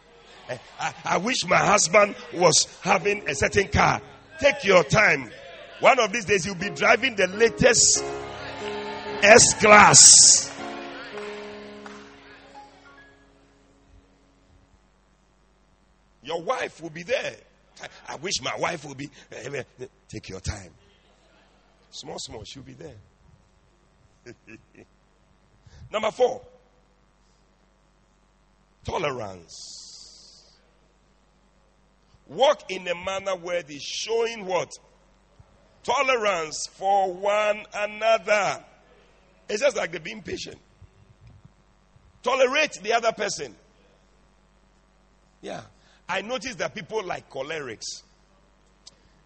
[0.48, 4.00] Eh, I, I wish my husband was having a certain car.
[4.38, 5.30] Take your time.
[5.80, 8.04] One of these days, you'll be driving the latest
[9.22, 10.52] S class.
[16.22, 17.36] Your wife will be there.
[18.08, 19.10] I, wish my wife would be.
[19.30, 20.70] eh, eh, Take your time.
[21.90, 24.34] Small, small, she'll be there.
[25.92, 26.42] Number four,
[28.86, 30.52] tolerance.
[32.28, 34.70] Walk in a manner worthy, showing what?
[35.82, 38.64] Tolerance for one another.
[39.48, 40.56] It's just like they're being patient.
[42.22, 43.54] Tolerate the other person.
[45.40, 45.62] Yeah.
[46.08, 48.02] I noticed that people like cholerics.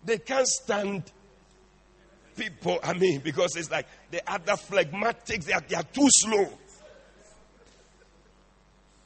[0.04, 1.04] They can't stand
[2.36, 6.48] people, I mean, because it's like the other phlegmatics, they are, they are too slow.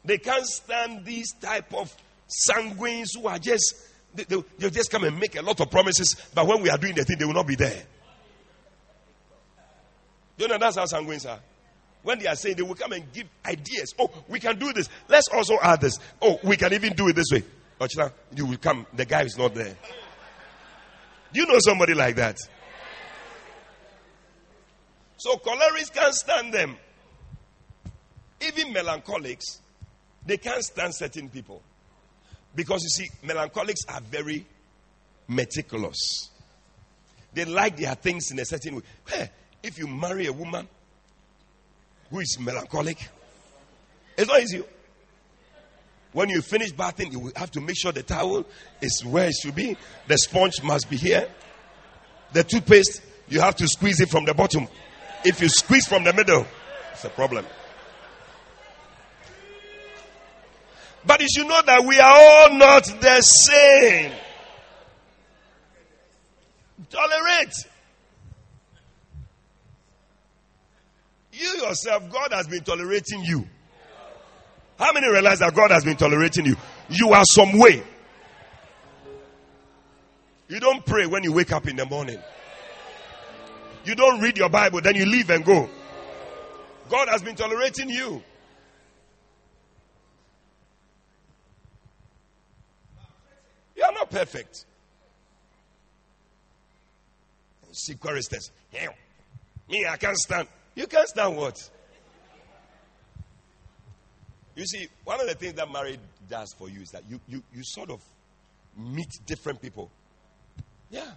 [0.05, 1.95] They can't stand these type of
[2.49, 3.75] sanguines who are just
[4.15, 6.79] they, they, they'll just come and make a lot of promises, but when we are
[6.79, 7.83] doing the thing, they will not be there.
[10.37, 11.41] You know that's how sanguines are.
[12.03, 13.95] When they are saying they will come and give ideas.
[13.99, 14.89] Oh, we can do this.
[15.09, 15.99] Let's also add this.
[16.21, 17.43] Oh, we can even do it this way.
[17.81, 18.87] Ochila, you will come.
[18.93, 19.75] The guy is not there.
[21.33, 22.37] Do you know somebody like that?
[25.17, 26.77] So cholerics can't stand them.
[28.47, 29.61] Even melancholics,
[30.27, 31.62] they can't stand certain people.
[32.55, 34.47] Because you see, melancholics are very
[35.29, 36.31] meticulous.
[37.33, 38.83] They like their things in a certain way.
[39.09, 39.31] Hey,
[39.62, 40.68] if you marry a woman
[42.11, 42.99] who is melancholic,
[44.16, 44.62] it's not easy.
[46.12, 48.45] When you finish bathing, you have to make sure the towel
[48.81, 49.77] is where it should be.
[50.07, 51.29] The sponge must be here.
[52.33, 54.68] The toothpaste, you have to squeeze it from the bottom.
[55.25, 56.47] If you squeeze from the middle,
[56.93, 57.45] it's a problem.
[61.07, 64.13] But you should know that we are all not the same.
[66.91, 67.55] Tolerate.
[71.33, 73.47] You yourself, God has been tolerating you.
[74.79, 76.57] How many realize that God has been tolerating you?
[76.89, 77.83] You are some way.
[80.49, 82.19] You don't pray when you wake up in the morning.
[83.85, 85.69] You don't read your Bible, then you leave and go.
[86.89, 88.23] God has been tolerating you.
[93.77, 94.65] You are not perfect.
[97.73, 98.53] See choristers.
[99.69, 100.47] Me, I can't stand.
[100.77, 101.71] You can't stand what?
[104.55, 105.99] You see, one of the things that marriage
[106.31, 108.01] does for you is that you, you, you sort of
[108.77, 109.91] meet different people.
[110.91, 111.11] Yeah.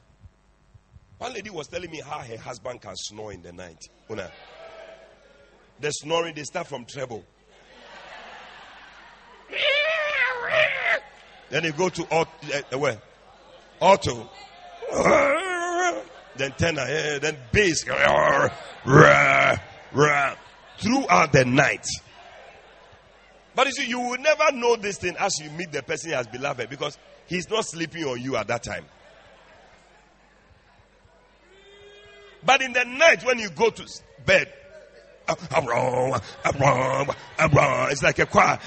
[1.20, 3.80] One lady was telling me how her husband can snore in the night.
[4.10, 4.32] Una.
[5.80, 7.24] The snoring, they start from treble.
[11.50, 12.32] Then they go to alto,
[12.72, 13.02] uh, where?
[13.82, 14.30] Alto.
[16.38, 17.84] Then tenor, eh, then bass.
[17.84, 18.52] Throughout
[21.32, 21.88] the night.
[23.56, 26.28] But you see, you will never know this thing as you meet the person as
[26.28, 26.96] beloved because
[27.26, 28.86] he's not sleeping on you at that time.
[32.46, 33.84] But in the night when you go to
[34.26, 34.54] bed,
[37.90, 38.60] it's like a choir.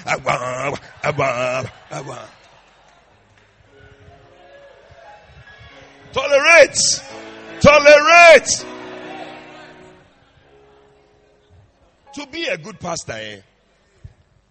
[6.12, 6.76] Tolerate.
[7.60, 8.66] Tolerate.
[12.14, 13.40] To be a good pastor, eh,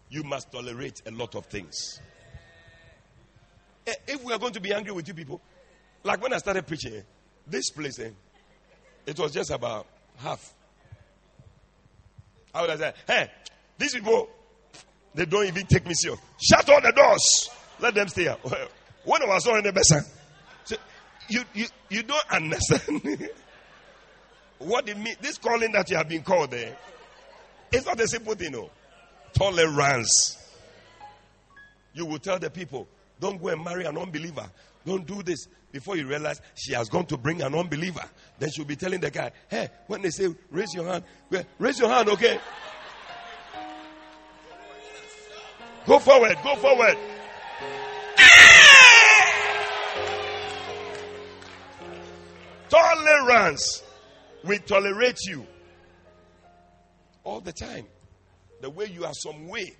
[0.10, 1.99] you must tolerate a lot of things.
[3.86, 5.41] Eh, If we are going to be angry with you people,
[6.03, 7.01] like when I started preaching, eh,
[7.45, 8.12] this place, eh,
[9.05, 9.88] it was just about
[10.18, 10.53] half.
[12.53, 13.30] I would have said, hey,
[13.78, 14.30] these people,
[15.14, 16.20] they don't even take me serious.
[16.41, 17.49] Shut all the doors.
[17.80, 18.38] Let them stay here.
[19.05, 19.93] When I was on the best,
[21.30, 23.30] you, you, you don't understand
[24.59, 25.17] what it means.
[25.21, 26.75] This calling that you have been called there,
[27.71, 28.69] it's not a simple thing, no.
[29.34, 30.38] Tolerance.
[31.93, 32.88] You will tell the people,
[33.19, 34.49] don't go and marry an unbeliever.
[34.86, 35.47] Don't do this.
[35.71, 38.03] Before you realize she has gone to bring an unbeliever,
[38.39, 41.03] then she'll be telling the guy, hey, when they say, raise your hand,
[41.59, 42.39] raise your hand, okay?
[45.86, 46.97] Go forward, go forward.
[52.99, 53.83] Tolerance.
[54.43, 55.45] We tolerate you
[57.23, 57.85] all the time.
[58.61, 59.73] The way you are some way.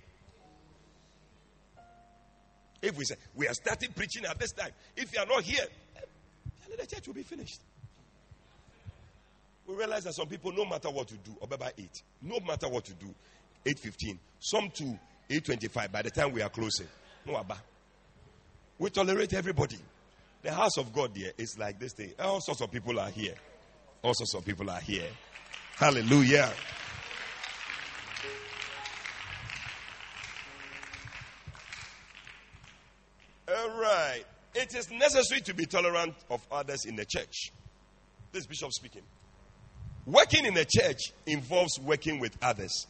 [2.82, 5.66] If we say we are starting preaching at this time, if you are not here,
[6.78, 7.60] the church will be finished.
[9.68, 12.70] We realize that some people, no matter what to do, or by eight, no matter
[12.70, 13.14] what to do,
[13.66, 14.98] eight fifteen, some to
[15.30, 15.92] eight twenty-five.
[15.92, 16.88] By the time we are closing,
[17.26, 17.58] no abba.
[18.78, 19.78] We tolerate everybody.
[20.42, 22.14] The house of God here is like this thing.
[22.20, 23.36] All sorts of people are here.
[24.02, 25.08] All sorts of people are here.
[25.76, 26.52] Hallelujah.
[33.50, 34.24] All right.
[34.56, 37.52] It is necessary to be tolerant of others in the church.
[38.32, 39.04] This Bishop speaking.
[40.06, 42.88] Working in the church involves working with others.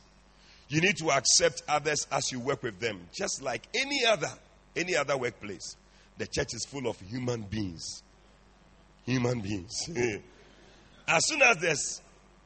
[0.68, 4.30] You need to accept others as you work with them, just like any other
[4.76, 5.76] any other workplace.
[6.20, 8.04] The church is full of human beings.
[9.06, 9.74] Human beings.
[11.08, 12.02] as soon as there's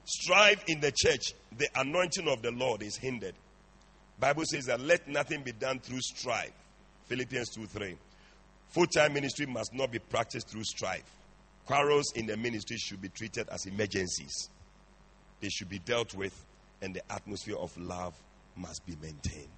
[0.05, 3.33] strife in the church, the anointing of the Lord is hindered.
[4.19, 6.53] Bible says that let nothing be done through strife.
[7.07, 7.97] Philippians 2 3.
[8.69, 11.03] Full time ministry must not be practiced through strife.
[11.65, 14.49] Quarrels in the ministry should be treated as emergencies.
[15.41, 16.45] They should be dealt with,
[16.83, 18.13] and the atmosphere of love
[18.55, 19.49] must be maintained.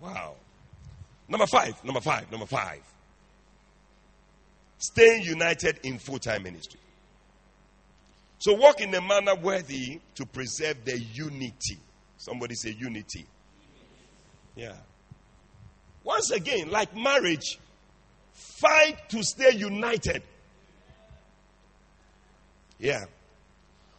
[0.00, 0.36] Wow.
[1.32, 2.82] Number five, number five, number five.
[4.76, 6.78] Staying united in full time ministry.
[8.38, 11.78] So walk in a manner worthy to preserve the unity.
[12.18, 13.24] Somebody say unity.
[14.56, 14.76] Yeah.
[16.04, 17.58] Once again, like marriage,
[18.34, 20.22] fight to stay united.
[22.78, 23.04] Yeah.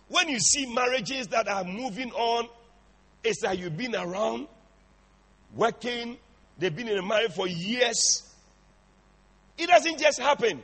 [0.07, 2.47] When you see marriages that are moving on,
[3.23, 4.47] it's like you've been around,
[5.55, 6.17] working,
[6.57, 8.23] they've been in a marriage for years.
[9.57, 10.63] It doesn't just happen.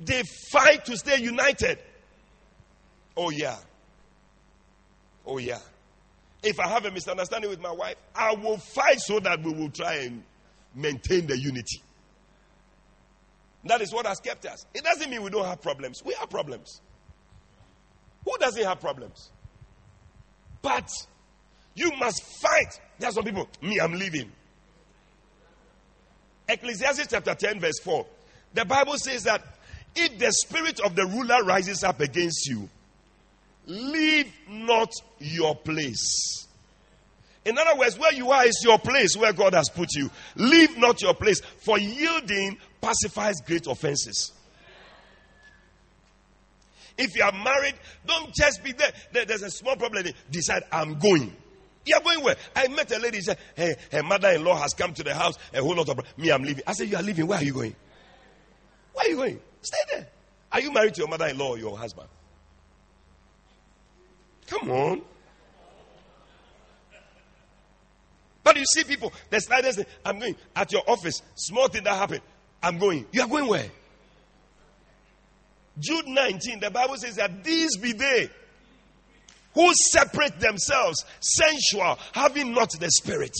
[0.00, 1.78] They fight to stay united.
[3.16, 3.56] Oh, yeah.
[5.26, 5.60] Oh, yeah.
[6.42, 9.70] If I have a misunderstanding with my wife, I will fight so that we will
[9.70, 10.22] try and
[10.74, 11.80] maintain the unity.
[13.64, 14.66] That is what has kept us.
[14.74, 16.02] It doesn't mean we don't have problems.
[16.04, 16.80] We have problems.
[18.24, 19.30] Who doesn't have problems?
[20.60, 20.90] But
[21.74, 22.80] you must fight.
[22.98, 24.30] There are some people, me, I'm leaving.
[26.48, 28.06] Ecclesiastes chapter 10, verse 4.
[28.54, 29.42] The Bible says that
[29.96, 32.68] if the spirit of the ruler rises up against you,
[33.66, 36.46] leave not your place.
[37.44, 40.10] In other words, where you are is your place where God has put you.
[40.36, 44.32] Leave not your place, for yielding pacifies great offenses.
[46.96, 47.74] If you are married,
[48.06, 48.92] don't just be there.
[49.12, 50.06] there there's a small problem.
[50.30, 51.34] Decide, I'm going.
[51.86, 52.36] You're going where?
[52.56, 53.18] I met a lady.
[53.18, 55.34] She said, hey, her mother-in-law has come to the house.
[55.52, 56.30] A whole lot of me.
[56.30, 56.64] I'm leaving.
[56.66, 57.26] I said, you are leaving.
[57.26, 57.76] Where are you going?
[58.94, 59.40] Where are you going?
[59.60, 60.08] Stay there.
[60.52, 62.08] Are you married to your mother-in-law or your husband?
[64.46, 65.02] Come on.
[68.42, 71.22] But you see people, the sliders say, I'm going at your office.
[71.34, 72.20] Small thing that happened.
[72.62, 73.06] I'm going.
[73.10, 73.70] You are going where?
[75.78, 78.30] Jude 19, the Bible says that these be they
[79.54, 83.34] who separate themselves, sensual, having not the spirit.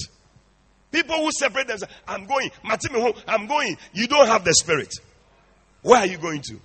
[0.92, 3.76] People who separate themselves, I'm going, Matimi, I'm going.
[3.92, 4.94] You don't have the spirit.
[5.82, 6.60] Where are you going to?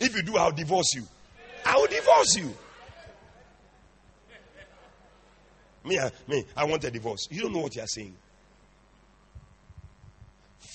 [0.00, 1.04] If you do, I'll divorce you.
[1.64, 2.54] I will divorce you.
[5.84, 7.28] Me, I, me, I want a divorce.
[7.30, 8.14] You don't know what you are saying.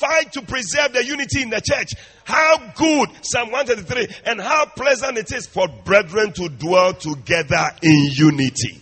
[0.02, 1.90] Fight to preserve the unity in the church.
[2.24, 8.10] How good, Psalm 133, and how pleasant it is for brethren to dwell together in
[8.12, 8.82] unity.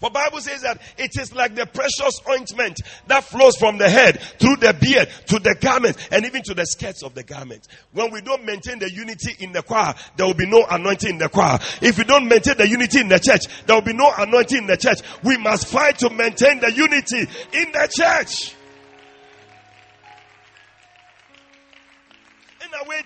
[0.00, 4.20] For Bible says that it is like the precious ointment that flows from the head
[4.40, 7.68] through the beard to the garment and even to the skirts of the garment.
[7.92, 11.18] When we don't maintain the unity in the choir, there will be no anointing in
[11.18, 11.60] the choir.
[11.80, 14.66] If we don't maintain the unity in the church, there will be no anointing in
[14.66, 14.98] the church.
[15.22, 18.56] We must fight to maintain the unity in the church.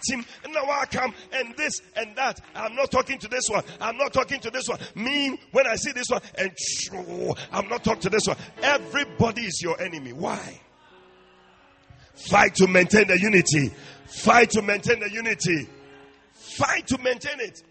[0.08, 2.40] Him, and now I come, and this and that.
[2.54, 3.64] I'm not talking to this one.
[3.80, 4.78] I'm not talking to this one.
[4.94, 6.50] Mean when I see this one, and
[7.52, 8.36] I'm not talking to this one.
[8.62, 10.12] Everybody is your enemy.
[10.12, 10.60] Why?
[12.14, 13.72] Fight to maintain the unity.
[14.06, 15.68] Fight to maintain the unity.
[16.32, 17.62] Fight to maintain it.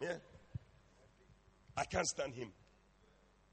[0.00, 0.16] Yeah.
[1.76, 2.52] I can't stand him.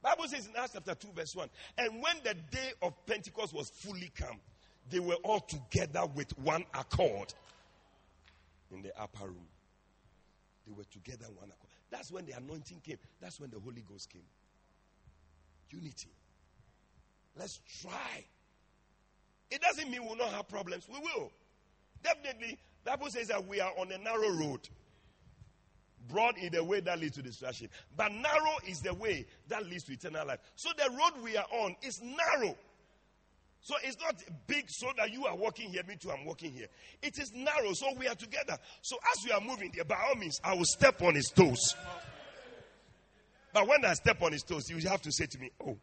[0.04, 1.50] Bible says in Acts chapter 2, verse 1.
[1.78, 4.40] And when the day of Pentecost was fully come,
[4.90, 7.34] they were all together with one accord
[8.70, 9.48] in the upper room.
[10.68, 11.70] They were together one accord.
[11.90, 12.98] That's when the anointing came.
[13.22, 14.24] That's when the Holy Ghost came.
[15.70, 16.10] Unity.
[17.40, 18.26] Let's try.
[19.50, 20.88] It doesn't mean we'll not have problems.
[20.92, 21.32] We will.
[22.04, 22.60] Definitely.
[22.84, 24.68] Bible says that we are on a narrow road.
[26.10, 29.84] Broad is the way that leads to destruction, but narrow is the way that leads
[29.86, 30.40] to eternal life.
[30.56, 32.56] So the road we are on is narrow.
[33.62, 36.68] So it's not big so that you are walking here, me too, I'm walking here.
[37.02, 38.58] It is narrow, so we are together.
[38.82, 41.74] So as we are moving there, by all means, I will step on his toes.
[43.54, 45.78] But when I step on his toes, you have to say to me, Oh.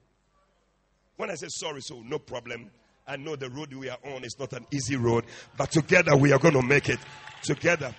[1.16, 2.70] When I say sorry, so no problem.
[3.06, 5.24] I know the road we are on is not an easy road,
[5.56, 6.98] but together we are going to make it.
[7.42, 7.94] Together.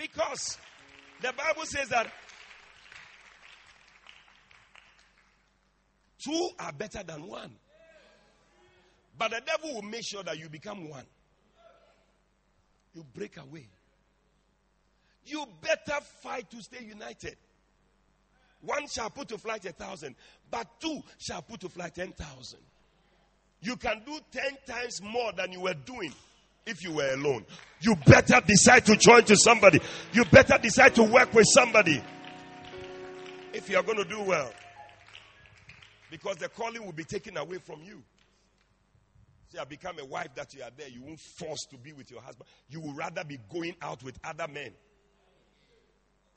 [0.00, 0.56] Because
[1.20, 2.10] the Bible says that
[6.18, 7.50] two are better than one.
[9.18, 11.04] But the devil will make sure that you become one.
[12.94, 13.68] You break away.
[15.26, 17.36] You better fight to stay united.
[18.62, 20.14] One shall put to flight a thousand,
[20.50, 22.60] but two shall put to flight ten thousand.
[23.60, 26.14] You can do ten times more than you were doing
[26.66, 27.44] if you were alone.
[27.80, 29.80] You better decide to join to somebody.
[30.12, 32.02] You better decide to work with somebody.
[33.52, 34.50] If you are going to do well.
[36.10, 38.02] Because the calling will be taken away from you.
[39.48, 40.88] See, I become a wife that you are there.
[40.88, 42.48] You won't force to be with your husband.
[42.68, 44.72] You will rather be going out with other men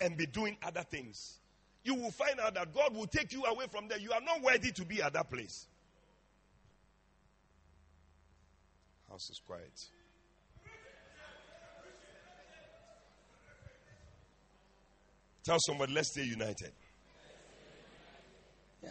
[0.02, 1.40] and be doing other things.
[1.84, 4.00] You will find out that God will take you away from there.
[4.00, 5.68] You are not worthy to be at that place.
[9.10, 9.90] House is quiet.
[15.44, 16.72] Tell somebody, let's stay united.
[18.82, 18.90] Yeah.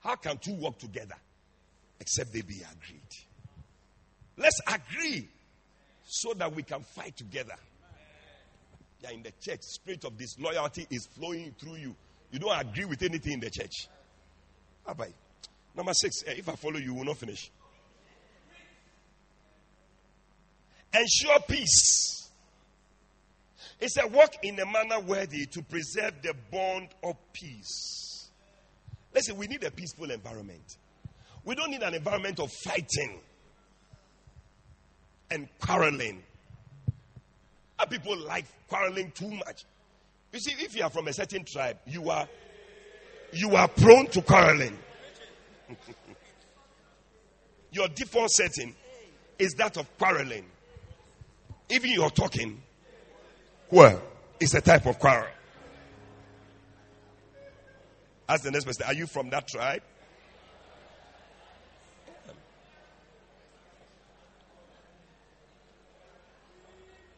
[0.00, 1.16] How can two work together
[2.00, 3.02] except they be agreed?
[4.36, 5.28] Let's agree
[6.06, 7.54] so that we can fight together.
[9.00, 9.60] Yeah, in the church.
[9.62, 11.94] Spirit of disloyalty is flowing through you.
[12.30, 13.88] You don't agree with anything in the church.
[14.88, 15.12] Abai.
[15.76, 16.22] Number six.
[16.26, 17.50] eh, If I follow you, you will not finish.
[20.92, 22.23] Ensure peace.
[23.80, 28.30] It said, walk in a manner worthy to preserve the bond of peace.
[29.14, 30.76] Listen, we need a peaceful environment.
[31.44, 33.20] We don't need an environment of fighting
[35.30, 36.22] and quarreling.
[37.78, 39.64] Our people like quarreling too much.
[40.32, 42.26] You see, if you are from a certain tribe, you are
[43.32, 44.78] you are prone to quarreling.
[47.72, 48.74] your default setting
[49.38, 50.44] is that of quarreling.
[51.70, 52.62] Even your talking,
[53.74, 54.00] well,
[54.38, 55.26] it's a type of quarrel.
[58.28, 59.82] Ask the next person, are you from that tribe?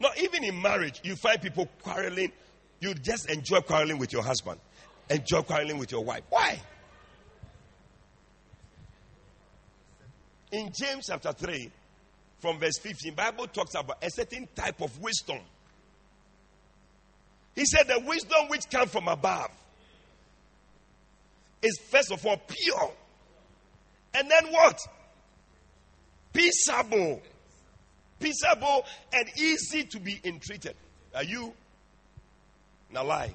[0.00, 2.32] No, even in marriage, you find people quarreling.
[2.80, 4.58] You just enjoy quarreling with your husband,
[5.10, 6.22] enjoy quarreling with your wife.
[6.30, 6.58] Why?
[10.52, 11.70] In James chapter 3,
[12.38, 15.40] from verse 15, Bible talks about a certain type of wisdom.
[17.56, 19.50] He said the wisdom which comes from above
[21.62, 22.92] is first of all pure.
[24.14, 24.78] And then what?
[26.32, 27.22] Peaceable.
[28.20, 30.76] Peaceable and easy to be entreated.
[31.14, 31.54] Are you?
[32.92, 33.34] Now lie.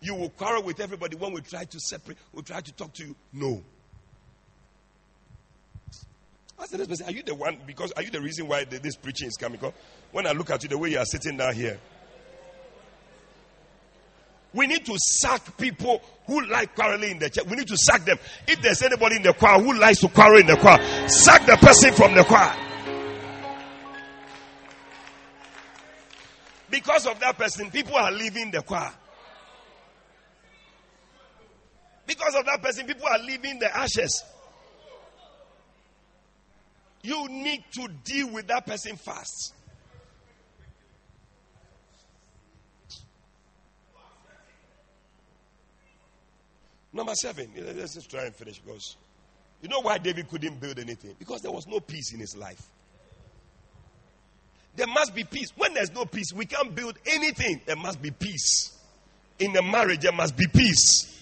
[0.00, 3.06] You will quarrel with everybody when we try to separate, we try to talk to
[3.06, 3.16] you.
[3.32, 3.62] No.
[6.60, 7.58] I the next person, are you the one?
[7.64, 9.60] Because are you the reason why this preaching is coming?
[9.60, 9.74] Because
[10.10, 11.78] when I look at you, the way you are sitting down here,
[14.58, 17.46] we need to sack people who like quarreling in the church.
[17.46, 18.18] We need to sack them.
[18.48, 21.56] If there's anybody in the choir who likes to quarrel in the choir, sack the
[21.56, 22.54] person from the choir.
[26.68, 28.92] Because of that person, people are leaving the choir.
[32.04, 34.24] Because of that person, people are leaving the ashes.
[37.02, 39.54] You need to deal with that person fast.
[46.92, 48.96] Number seven, let's just try and finish because
[49.62, 51.14] you know why David couldn't build anything?
[51.18, 52.62] Because there was no peace in his life.
[54.76, 55.48] There must be peace.
[55.56, 57.60] When there's no peace, we can't build anything.
[57.66, 58.78] There must be peace.
[59.40, 61.20] In the marriage, there must be peace.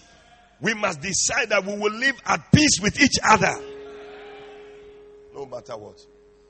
[0.60, 3.54] We must decide that we will live at peace with each other.
[5.34, 5.98] No matter what.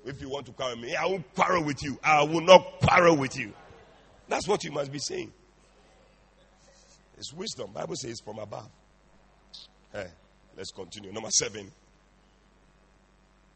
[0.04, 1.98] If you want to quarrel me, I won't quarrel with you.
[2.02, 3.52] I will not quarrel with you.
[4.28, 5.32] That's what you must be saying.
[7.18, 7.70] It's wisdom.
[7.72, 8.68] Bible says from above.
[9.96, 10.08] Hey,
[10.58, 11.10] let's continue.
[11.10, 11.72] Number seven.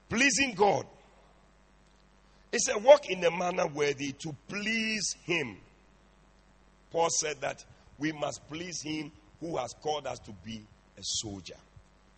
[0.09, 0.86] Pleasing God.
[2.51, 5.59] It's a walk in a manner worthy to please Him.
[6.91, 7.62] Paul said that
[7.99, 10.62] we must please Him who has called us to be
[10.97, 11.59] a soldier,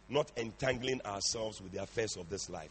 [0.09, 2.71] not entangling ourselves with the affairs of this life.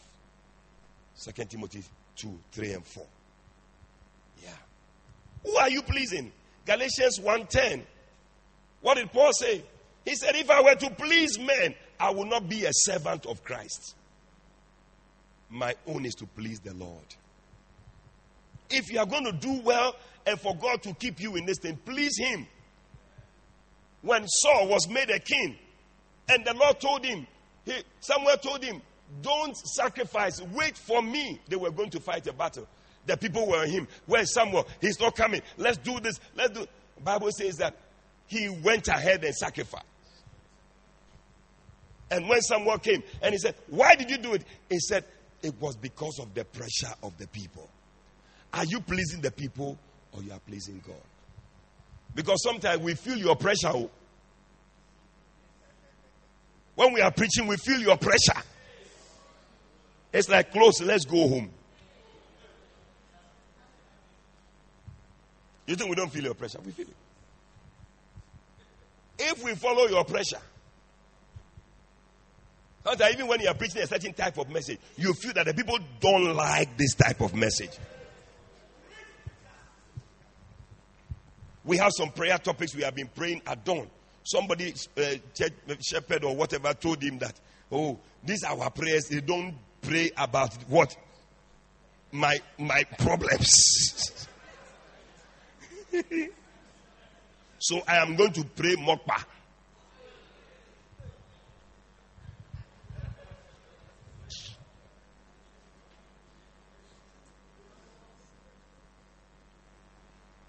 [1.15, 1.83] Second Timothy
[2.15, 3.05] 2, 3, and 4.
[4.41, 4.49] Yeah.
[5.43, 6.31] Who are you pleasing?
[6.65, 7.83] Galatians 1:10.
[8.79, 9.63] What did Paul say?
[10.05, 13.43] He said, If I were to please men, I would not be a servant of
[13.43, 13.95] Christ.
[15.49, 17.05] My own is to please the Lord.
[18.69, 19.95] If you are going to do well
[20.25, 22.47] and for God to keep you in this thing, please Him.
[24.01, 25.57] When Saul was made a king,
[26.29, 27.27] and the Lord told him,
[27.65, 28.81] he, Samuel told him,
[29.21, 31.39] Don't sacrifice, wait for me.
[31.47, 32.67] They were going to fight a battle.
[33.05, 33.87] The people were him.
[34.05, 34.67] Where's Samuel?
[34.79, 35.41] He's not coming.
[35.57, 36.19] Let's do this.
[36.35, 36.65] Let's do.
[37.03, 37.75] Bible says that
[38.27, 39.85] he went ahead and sacrificed.
[42.11, 44.43] And when Samuel came and he said, Why did you do it?
[44.69, 45.05] He said,
[45.41, 47.67] It was because of the pressure of the people.
[48.53, 49.77] Are you pleasing the people
[50.11, 50.95] or you are pleasing God?
[52.13, 53.69] Because sometimes we feel your pressure.
[53.69, 53.89] oh.
[56.75, 58.41] When we are preaching, we feel your pressure.
[60.11, 61.49] It's like close, let's go home.
[65.65, 66.59] You think we don't feel your pressure?
[66.65, 66.95] We feel it.
[69.19, 70.41] If we follow your pressure,
[72.83, 75.53] sometimes even when you are preaching a certain type of message, you feel that the
[75.53, 77.71] people don't like this type of message.
[81.63, 83.87] We have some prayer topics we have been praying at dawn.
[84.23, 85.15] Somebody, uh,
[85.81, 87.39] shepherd or whatever, told him that,
[87.71, 89.05] oh, these are our prayers.
[89.09, 90.95] They don't pray about what?
[92.11, 94.27] My my problems.
[97.59, 99.23] so I am going to pray mokpa.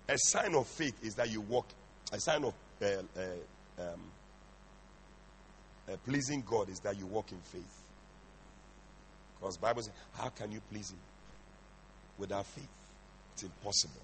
[0.09, 1.67] A sign of faith is that you walk.
[2.13, 4.01] A sign of uh, uh, um,
[5.91, 7.83] uh, pleasing God is that you walk in faith.
[9.39, 10.99] Because Bible says, how can you please Him
[12.19, 12.69] without faith?
[13.35, 14.03] It's impossible.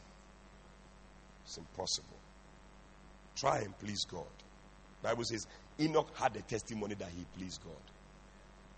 [1.44, 2.16] It's impossible.
[3.36, 4.26] Try and please God.
[5.02, 5.46] Bible says
[5.80, 7.72] Enoch had a testimony that he pleased God.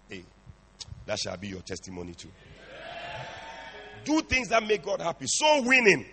[0.09, 0.25] Hey,
[1.07, 2.29] that shall be your testimony too.
[4.05, 5.27] Do things that make God happy.
[5.29, 6.07] So winning.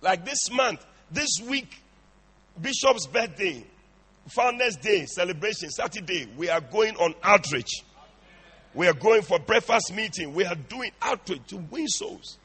[0.00, 1.76] Like this month, this week,
[2.60, 3.64] Bishop's birthday,
[4.28, 7.82] Founders Day celebration, Saturday, we are going on outreach.
[8.74, 10.32] We are going for breakfast meeting.
[10.32, 12.38] We are doing outreach to win souls.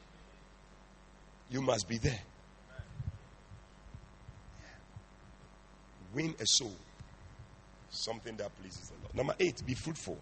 [1.50, 2.20] You must be there.
[6.12, 6.74] Win a soul.
[7.90, 9.14] Something that pleases the Lord.
[9.14, 10.18] Number eight, be fruitful.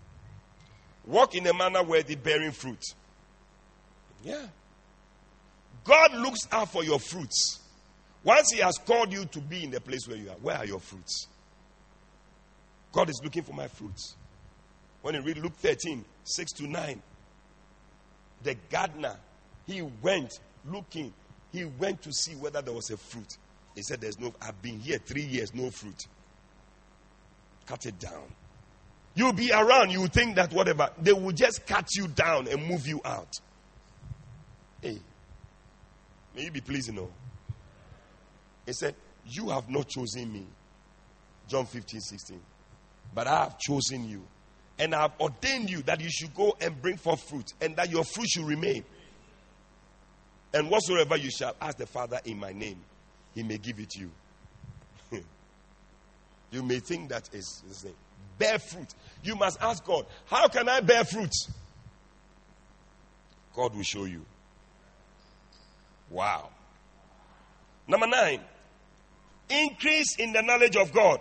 [1.06, 2.82] Walk in a manner worthy bearing fruit.
[4.22, 4.46] Yeah.
[5.84, 7.60] God looks out for your fruits.
[8.22, 10.66] Once He has called you to be in the place where you are, where are
[10.66, 11.26] your fruits?
[12.92, 14.16] God is looking for my fruits.
[15.02, 17.02] When you read Luke 13, 6 to 9,
[18.42, 19.16] the gardener,
[19.66, 20.32] he went
[20.66, 21.12] looking,
[21.52, 23.36] he went to see whether there was a fruit.
[23.74, 26.06] He said, There's no, I've been here three years, no fruit.
[27.66, 28.32] Cut it down.
[29.14, 32.66] You'll be around, you will think that whatever, they will just cut you down and
[32.66, 33.32] move you out.
[34.82, 34.98] Hey,
[36.34, 37.02] may you be pleased, you oh.
[37.02, 37.10] know.
[38.66, 38.94] He said,
[39.26, 40.46] You have not chosen me.
[41.48, 42.40] John 15, 16.
[43.14, 44.22] But I have chosen you.
[44.78, 47.90] And I have ordained you that you should go and bring forth fruit, and that
[47.90, 48.84] your fruit should remain.
[50.52, 52.80] And whatsoever you shall ask the Father in my name,
[53.34, 54.10] he may give it you.
[56.50, 57.86] you may think that is, is
[58.38, 58.94] bear fruit.
[59.22, 61.32] You must ask God, how can I bear fruit?
[63.54, 64.24] God will show you.
[66.14, 66.48] Wow.
[67.88, 68.40] Number nine,
[69.50, 71.20] increase in the knowledge of God.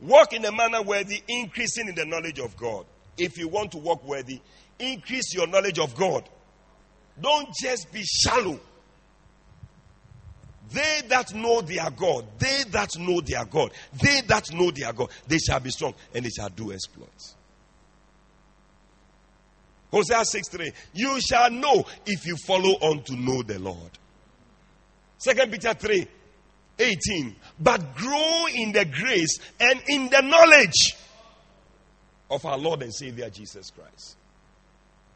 [0.00, 2.86] Walk in a manner worthy, increasing in the knowledge of God.
[3.18, 4.40] If you want to walk worthy,
[4.78, 6.26] increase your knowledge of God.
[7.20, 8.58] Don't just be shallow.
[10.70, 13.72] They that know their God, they that know their God,
[14.02, 17.36] they that know their God, they shall be strong and they shall do exploits.
[19.92, 20.72] Hosea 6 3.
[20.94, 23.98] You shall know if you follow on to know the Lord.
[25.18, 26.06] Second Peter 3
[26.78, 27.36] 18.
[27.60, 30.96] But grow in the grace and in the knowledge
[32.30, 34.16] of our Lord and Savior Jesus Christ.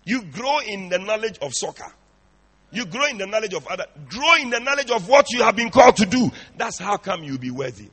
[0.04, 1.92] You grow in the knowledge of soccer.
[2.70, 3.86] You grow in the knowledge of other.
[4.08, 6.30] Grow in the knowledge of what you have been called to do.
[6.56, 7.88] That's how come you'll be worthy.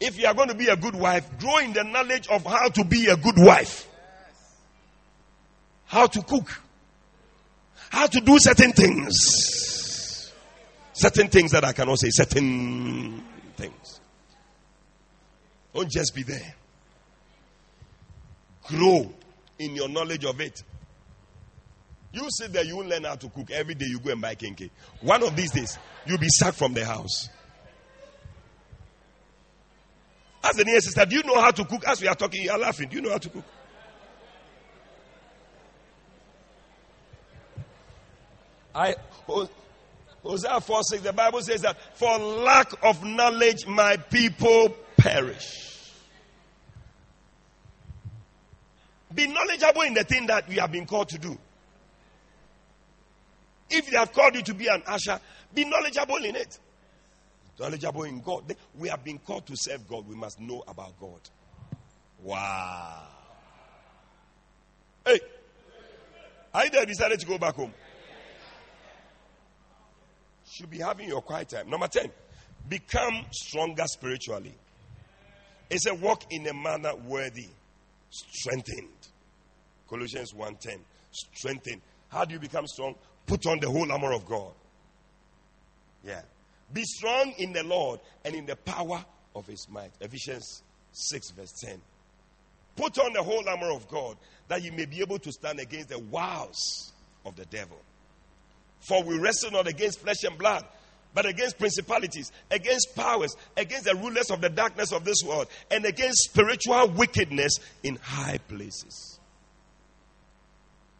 [0.00, 2.68] If you are going to be a good wife, grow in the knowledge of how
[2.68, 3.88] to be a good wife.
[5.94, 6.60] How to cook.
[7.88, 10.32] How to do certain things.
[10.92, 12.08] Certain things that I cannot say.
[12.10, 13.22] Certain
[13.54, 14.00] things.
[15.72, 16.56] Don't just be there.
[18.64, 19.08] Grow
[19.60, 20.64] in your knowledge of it.
[22.12, 23.52] You sit there, you learn how to cook.
[23.52, 24.70] Every day you go and buy kenkey.
[25.00, 27.28] One of these days, you'll be sacked from the house.
[30.42, 31.86] As the near sister, do you know how to cook?
[31.86, 32.88] As we are talking, you are laughing.
[32.88, 33.44] Do you know how to cook?
[38.74, 38.94] I
[40.24, 45.90] Hosea 4 6, the Bible says that for lack of knowledge, my people perish.
[49.14, 51.38] Be knowledgeable in the thing that you have been called to do.
[53.70, 55.20] If they have called you to be an usher,
[55.54, 56.58] be knowledgeable in it.
[57.58, 58.56] Knowledgeable in God.
[58.76, 60.08] We have been called to serve God.
[60.08, 61.20] We must know about God.
[62.22, 63.02] Wow.
[65.06, 65.20] Hey.
[66.52, 66.86] Are you there?
[66.86, 67.72] Decided to go back home.
[70.54, 71.68] Should be having your quiet time.
[71.68, 72.08] Number 10.
[72.68, 74.54] Become stronger spiritually.
[75.68, 77.48] It's a walk in a manner worthy.
[78.10, 79.08] Strengthened.
[79.88, 80.78] Colossians 1:10.
[81.10, 81.82] Strengthened.
[82.08, 82.94] How do you become strong?
[83.26, 84.52] Put on the whole armor of God.
[86.04, 86.22] Yeah.
[86.72, 89.90] Be strong in the Lord and in the power of his might.
[90.00, 91.80] Ephesians 6, verse 10.
[92.76, 95.88] Put on the whole armor of God that you may be able to stand against
[95.88, 96.92] the wiles
[97.24, 97.80] of the devil.
[98.84, 100.64] For we wrestle not against flesh and blood,
[101.14, 105.84] but against principalities, against powers, against the rulers of the darkness of this world, and
[105.84, 109.18] against spiritual wickedness in high places.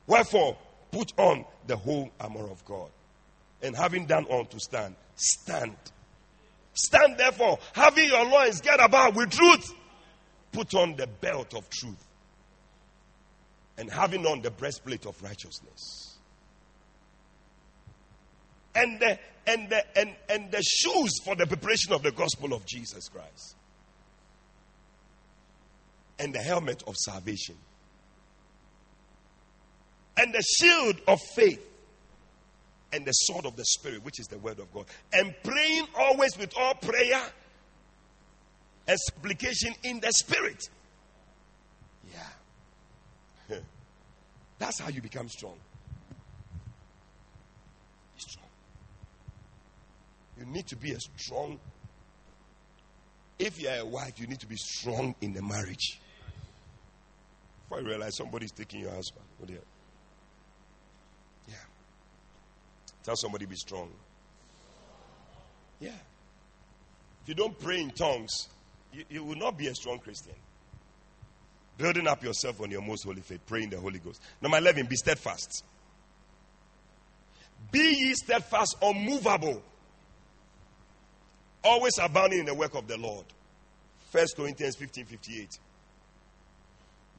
[0.06, 0.56] Wherefore,
[0.92, 2.90] put on the whole armor of God.
[3.62, 5.76] And having done all to stand, stand.
[6.74, 9.72] Stand therefore, having your loins get about with truth.
[10.52, 12.04] Put on the belt of truth.
[13.78, 16.13] And having on the breastplate of righteousness.
[18.74, 22.64] And the and the and, and the shoes for the preparation of the gospel of
[22.66, 23.56] Jesus Christ.
[26.18, 27.56] And the helmet of salvation.
[30.16, 31.60] And the shield of faith.
[32.92, 34.86] And the sword of the spirit, which is the word of God.
[35.12, 37.20] And praying always with all prayer
[38.86, 40.68] and supplication in the spirit.
[43.50, 43.56] Yeah.
[44.58, 45.54] That's how you become strong.
[45.54, 45.73] Strong.
[50.38, 51.58] You need to be a strong.
[53.38, 56.00] If you are a wife, you need to be strong in the marriage.
[57.64, 59.24] Before you realize somebody is taking your husband.
[59.42, 59.60] Oh dear.
[61.48, 61.54] Yeah.
[63.02, 63.90] Tell somebody be strong.
[65.80, 65.90] Yeah.
[67.22, 68.48] If you don't pray in tongues,
[68.92, 70.34] you, you will not be a strong Christian.
[71.76, 74.20] Building up yourself on your most holy faith, praying the Holy Ghost.
[74.40, 75.64] Number 11, be steadfast.
[77.72, 79.62] Be ye steadfast, unmovable,
[81.64, 83.24] always abounding in the work of the Lord.
[84.12, 85.58] 1 Corinthians 15 58.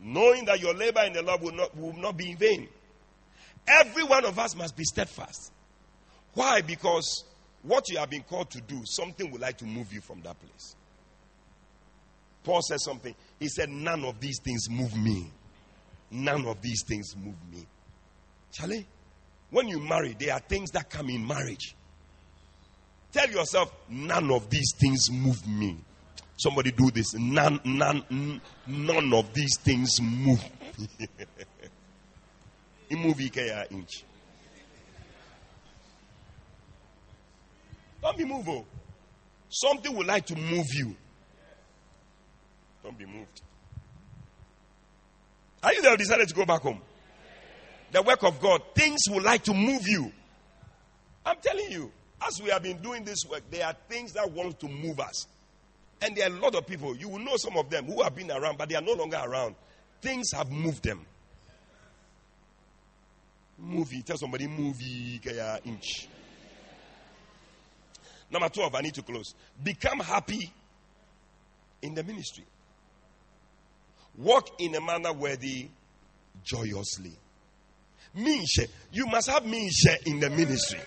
[0.01, 2.67] Knowing that your labor in the Lord will not, will not be in vain.
[3.67, 5.51] Every one of us must be steadfast.
[6.33, 6.61] Why?
[6.61, 7.23] Because
[7.63, 10.39] what you have been called to do, something would like to move you from that
[10.39, 10.75] place.
[12.43, 13.15] Paul said something.
[13.39, 15.31] He said, None of these things move me.
[16.11, 17.65] None of these things move me.
[18.51, 18.85] Charlie,
[19.49, 21.75] when you marry, there are things that come in marriage.
[23.15, 25.77] Tell yourself, none of these things move me.
[26.35, 27.13] Somebody do this.
[27.13, 30.43] None, none, none of these things move
[30.99, 31.07] me.
[32.97, 34.03] move inch.
[38.01, 38.49] Don't be moved.
[38.49, 38.65] Oh.
[39.47, 40.93] Something would like to move you.
[42.83, 43.41] Don't be moved.
[45.63, 45.95] Are you there?
[45.95, 46.81] Decided to go back home.
[47.93, 50.11] The work of God, things would like to move you.
[51.25, 54.59] I'm telling you, as we have been doing this work, there are things that want
[54.59, 55.27] to move us.
[56.01, 58.15] And there are a lot of people, you will know some of them who have
[58.15, 59.55] been around, but they are no longer around.
[60.01, 61.05] Things have moved them.
[63.57, 65.21] Movie, tell somebody, movie,
[65.63, 66.07] inch.
[68.29, 69.33] Number 12, I need to close.
[69.63, 70.51] Become happy
[71.81, 72.43] in the ministry.
[74.17, 75.67] Walk in a manner worthy
[76.43, 77.13] joyously.
[78.17, 78.67] Minshe.
[78.91, 80.79] You must have minshe in the ministry.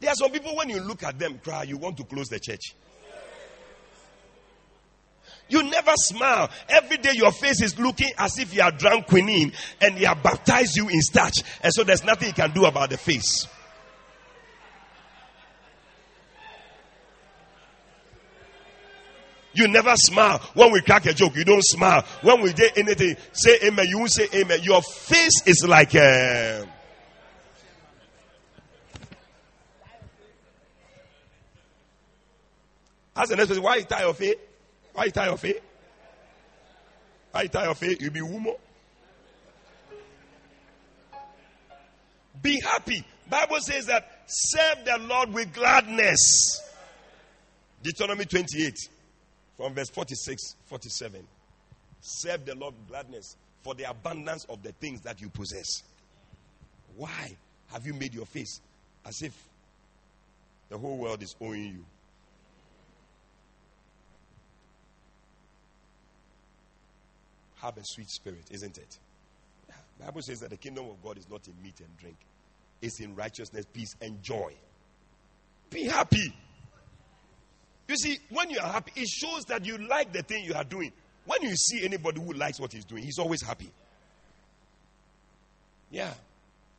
[0.00, 2.38] There are some people, when you look at them cry, you want to close the
[2.38, 2.74] church.
[5.48, 6.50] You never smile.
[6.68, 10.22] Every day your face is looking as if you are drunk quinine and you have
[10.22, 11.42] baptized you in starch.
[11.62, 13.46] And so there's nothing you can do about the face.
[19.54, 20.38] You never smile.
[20.52, 22.04] When we crack a joke, you don't smile.
[22.22, 23.86] When we do anything, say amen.
[23.88, 24.60] You won't say amen.
[24.62, 26.68] Your face is like a.
[33.16, 34.36] Ask the next person, why you tie your face?
[34.92, 35.60] Why you tie your face?
[37.32, 37.96] Why you your face?
[38.00, 38.54] You be woman.
[42.42, 43.04] Be happy.
[43.28, 46.60] Bible says that serve the Lord with gladness.
[47.82, 48.74] Deuteronomy 28
[49.56, 51.26] from verse 46, 47.
[52.00, 55.82] Serve the Lord with gladness for the abundance of the things that you possess.
[56.96, 57.36] Why
[57.72, 58.60] have you made your face
[59.04, 59.32] as if
[60.68, 61.84] the whole world is owing you?
[67.66, 68.98] Have a sweet spirit, isn't it?
[69.98, 72.16] The Bible says that the kingdom of God is not in meat and drink,
[72.80, 74.54] it's in righteousness, peace, and joy.
[75.68, 76.32] Be happy.
[77.88, 80.62] You see, when you are happy, it shows that you like the thing you are
[80.62, 80.92] doing.
[81.24, 83.72] When you see anybody who likes what he's doing, he's always happy.
[85.90, 86.14] Yeah.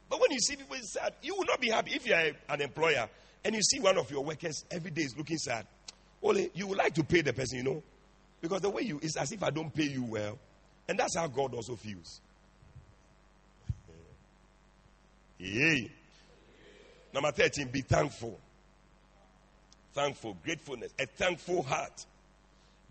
[0.09, 2.61] But when you see people sad, you will not be happy if you are an
[2.61, 3.09] employer
[3.43, 5.67] and you see one of your workers every day is looking sad.
[6.23, 7.83] Only you would like to pay the person, you know,
[8.39, 10.39] because the way you it's as if I don't pay you well,
[10.87, 12.21] and that's how God also feels.
[15.39, 15.91] Yay.
[17.13, 18.39] Number 13, be thankful
[19.97, 22.05] thankful, gratefulness, a thankful heart.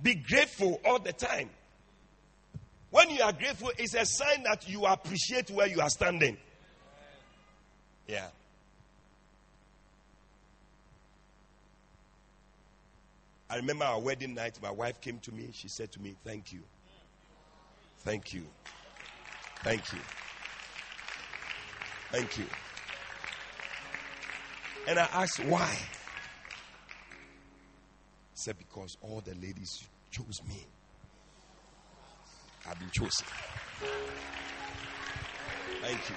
[0.03, 1.49] Be grateful all the time.
[2.90, 6.36] When you are grateful, it's a sign that you appreciate where you are standing.
[8.09, 8.26] Yeah.
[13.49, 15.51] I remember our wedding night, my wife came to me.
[15.53, 16.61] She said to me, Thank you.
[18.07, 18.46] Thank you.
[19.64, 19.98] Thank you.
[22.12, 22.44] Thank you.
[24.86, 25.74] And I asked why.
[27.11, 27.16] He
[28.34, 30.62] said, Because all the ladies chose me.
[32.64, 33.26] I've been chosen.
[35.82, 36.16] Thank you.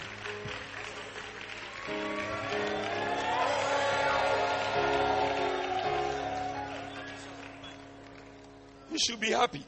[8.91, 9.65] You should be happy.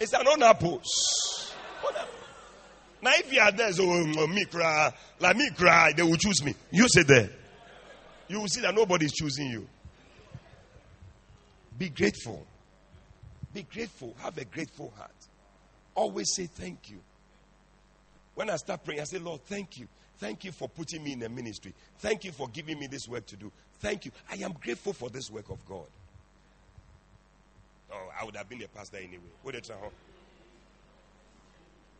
[0.00, 1.54] It's an unopposed.
[1.82, 2.08] Whatever.
[3.02, 6.42] Now, if you are there, so um, me cry, like me cry, they will choose
[6.44, 6.54] me.
[6.70, 7.30] You sit there.
[8.28, 9.66] You will see that nobody is choosing you.
[11.78, 12.44] Be grateful.
[13.54, 14.14] Be grateful.
[14.18, 15.10] Have a grateful heart.
[15.94, 16.98] Always say thank you.
[18.34, 19.88] When I start praying, I say, Lord, thank you.
[20.18, 21.72] Thank you for putting me in a ministry.
[21.98, 23.50] Thank you for giving me this work to do.
[23.80, 24.12] Thank you.
[24.30, 25.86] I am grateful for this work of God.
[28.18, 29.30] I would have been a pastor anyway.
[29.42, 29.92] What did you tell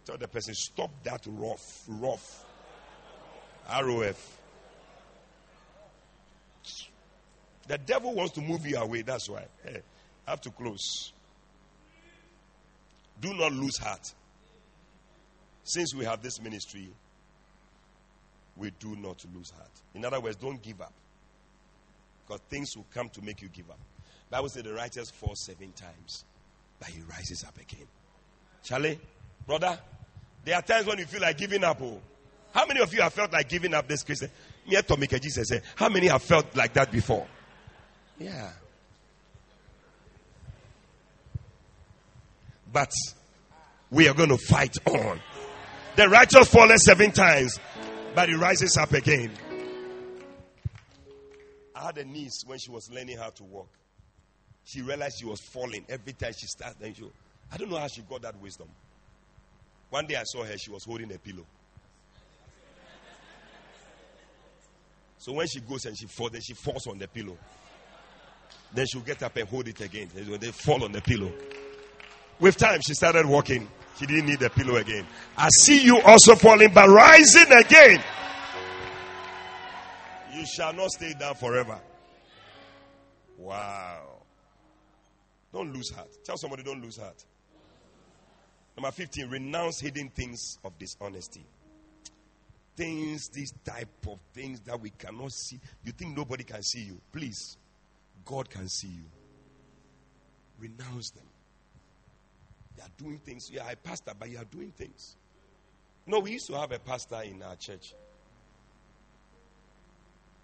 [0.05, 2.45] Tell the person, stop that rough, rough.
[3.71, 4.39] ROF.
[7.67, 9.03] The devil wants to move you away.
[9.03, 9.45] That's why.
[9.63, 9.83] Hey,
[10.27, 11.13] I have to close.
[13.21, 14.15] Do not lose heart.
[15.65, 16.89] Since we have this ministry,
[18.57, 19.71] we do not lose heart.
[19.95, 20.95] In other words, don't give up.
[22.27, 23.79] Because things will come to make you give up.
[24.31, 26.25] Bible says the righteous fall seven times,
[26.79, 27.87] but he rises up again.
[28.63, 28.99] Charlie,
[29.47, 29.79] brother,
[30.45, 31.81] there are times when you feel like giving up.
[31.81, 32.01] Oh.
[32.53, 34.31] How many of you have felt like giving up this Christian?
[34.67, 37.27] Me Tommy Jesus said, How many have felt like that before?
[38.19, 38.51] Yeah.
[42.71, 42.93] But
[43.91, 45.21] we are going to fight on.
[45.97, 47.59] The righteous falls seven times,
[48.15, 49.33] but he rises up again.
[51.75, 53.69] I had a niece when she was learning how to walk.
[54.69, 56.95] She realized she was falling every time she started.
[56.95, 57.11] She,
[57.51, 58.69] I don't know how she got that wisdom.
[59.89, 61.47] One day I saw her, she was holding a pillow.
[65.17, 67.39] So when she goes and she falls, then she falls on the pillow.
[68.75, 70.11] Then she'll get up and hold it again.
[70.15, 71.33] They fall on the pillow.
[72.39, 73.67] With time, she started walking.
[73.99, 75.07] She didn't need the pillow again.
[75.39, 78.05] I see you also falling, but rising again.
[80.35, 81.81] You shall not stay down forever.
[83.39, 84.18] Wow.
[85.53, 86.09] Don't lose heart.
[86.25, 87.25] Tell somebody, don't lose heart.
[88.77, 91.45] Number 15, renounce hidden things of dishonesty.
[92.77, 95.59] Things, this type of things that we cannot see.
[95.85, 97.01] You think nobody can see you.
[97.11, 97.57] Please,
[98.25, 99.05] God can see you.
[100.61, 101.25] Renounce them.
[102.77, 103.51] You are doing things.
[103.51, 105.17] You are a pastor, but you are doing things.
[106.07, 107.95] No, we used to have a pastor in our church.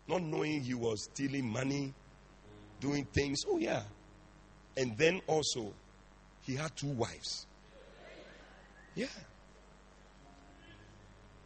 [0.08, 1.94] Not knowing he was stealing money,
[2.80, 3.44] doing things.
[3.48, 3.82] Oh, yeah.
[4.76, 5.72] And then also,
[6.42, 7.46] he had two wives.
[8.94, 9.06] Yeah.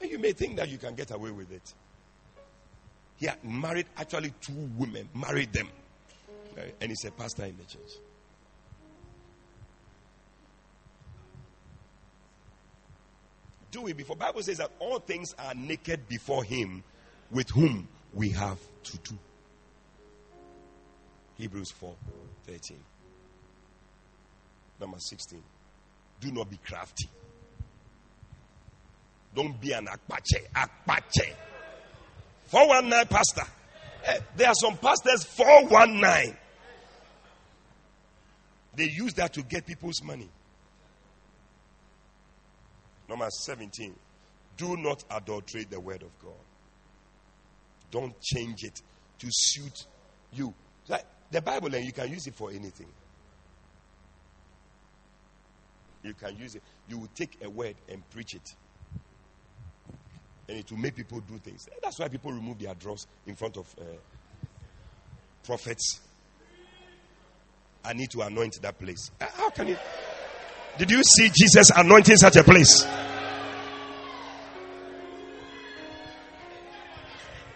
[0.00, 1.74] And you may think that you can get away with it.
[3.16, 5.68] He had married actually two women, married them.
[6.80, 7.92] And he's a pastor in the church.
[13.70, 14.16] Do it before.
[14.16, 16.82] Bible says that all things are naked before him
[17.30, 19.18] with whom we have to do.
[21.36, 21.94] Hebrews 4
[22.46, 22.78] 13.
[24.80, 25.42] Number 16.
[26.20, 27.08] Do not be crafty.
[29.34, 30.48] Don't be an akpache.
[30.54, 31.32] Akpache.
[32.46, 33.50] 419 pastor.
[34.04, 36.36] Eh, there are some pastors 419.
[38.74, 40.28] They use that to get people's money.
[43.08, 43.94] Number 17.
[44.56, 46.32] Do not adulterate the word of God.
[47.90, 48.80] Don't change it
[49.18, 49.86] to suit
[50.32, 50.54] you.
[51.30, 52.86] The Bible, and you can use it for anything.
[56.02, 56.62] You can use it.
[56.88, 58.54] You will take a word and preach it.
[60.48, 61.68] And it will make people do things.
[61.82, 63.84] That's why people remove their drawers in front of uh,
[65.44, 66.00] prophets.
[67.84, 69.10] I need to anoint that place.
[69.20, 69.76] Uh, How can you?
[70.78, 72.86] Did you see Jesus anointing such a place?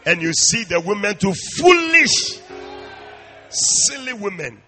[0.05, 2.41] And you see the women to foolish,
[3.49, 4.61] silly women.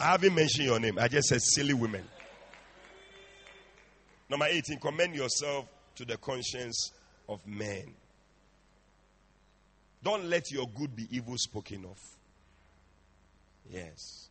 [0.00, 0.98] I haven't mentioned your name.
[0.98, 2.02] I just said silly women.
[4.30, 6.92] Number 18, commend yourself to the conscience
[7.28, 7.92] of men.
[10.02, 11.98] Don't let your good be evil spoken of.
[13.70, 14.28] Yes.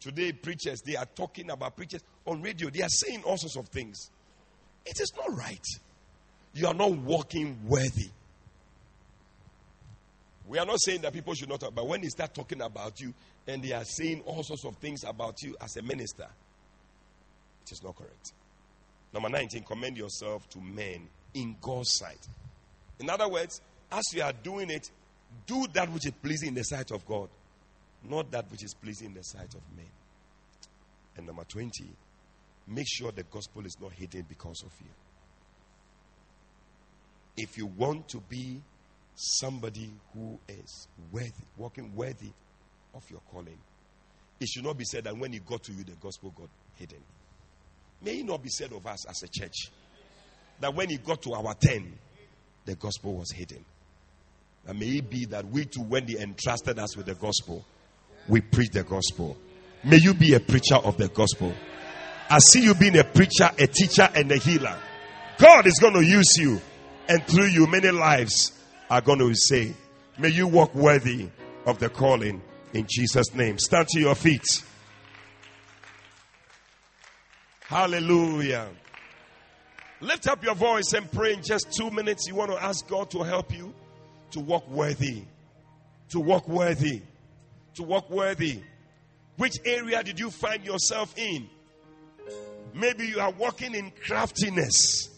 [0.00, 2.70] Today, preachers, they are talking about preachers on radio.
[2.70, 4.10] They are saying all sorts of things.
[4.86, 5.64] It is not right.
[6.54, 8.08] You are not walking worthy.
[10.46, 13.00] We are not saying that people should not talk, but when they start talking about
[13.00, 13.14] you
[13.46, 16.28] and they are saying all sorts of things about you as a minister,
[17.64, 18.32] it is not correct.
[19.12, 22.28] Number 19, commend yourself to men in God's sight.
[23.00, 24.90] In other words, as you are doing it,
[25.46, 27.28] do that which is pleasing in the sight of God,
[28.02, 29.86] not that which is pleasing in the sight of men.
[31.16, 31.70] And number 20,
[32.68, 34.90] make sure the gospel is not hidden because of you.
[37.36, 38.60] If you want to be
[39.14, 42.32] somebody who is worthy, walking worthy
[42.94, 43.58] of your calling.
[44.40, 46.98] It should not be said that when he got to you, the gospel got hidden.
[48.02, 49.70] May it not be said of us as a church
[50.60, 51.92] that when he got to our turn,
[52.64, 53.64] the gospel was hidden.
[54.66, 57.64] And may it be that we too, when they entrusted us with the gospel,
[58.28, 59.36] we preach the gospel.
[59.84, 61.52] May you be a preacher of the gospel.
[62.30, 64.78] I see you being a preacher, a teacher, and a healer.
[65.38, 66.60] God is going to use you,
[67.08, 68.52] and through you, many lives
[68.94, 69.74] are going to say.
[70.18, 71.28] May you walk worthy
[71.66, 72.40] of the calling
[72.72, 73.58] in Jesus' name.
[73.58, 74.46] Stand to your feet.
[77.64, 78.68] Hallelujah.
[80.00, 82.28] Lift up your voice and pray in just two minutes.
[82.28, 83.74] You want to ask God to help you
[84.30, 85.24] to walk worthy.
[86.10, 87.02] To walk worthy.
[87.74, 88.60] To walk worthy.
[89.38, 91.48] Which area did you find yourself in?
[92.72, 95.08] Maybe you are walking in craftiness.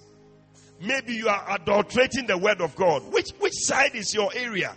[0.80, 3.12] Maybe you are adulterating the word of God.
[3.12, 4.76] Which, which side is your area?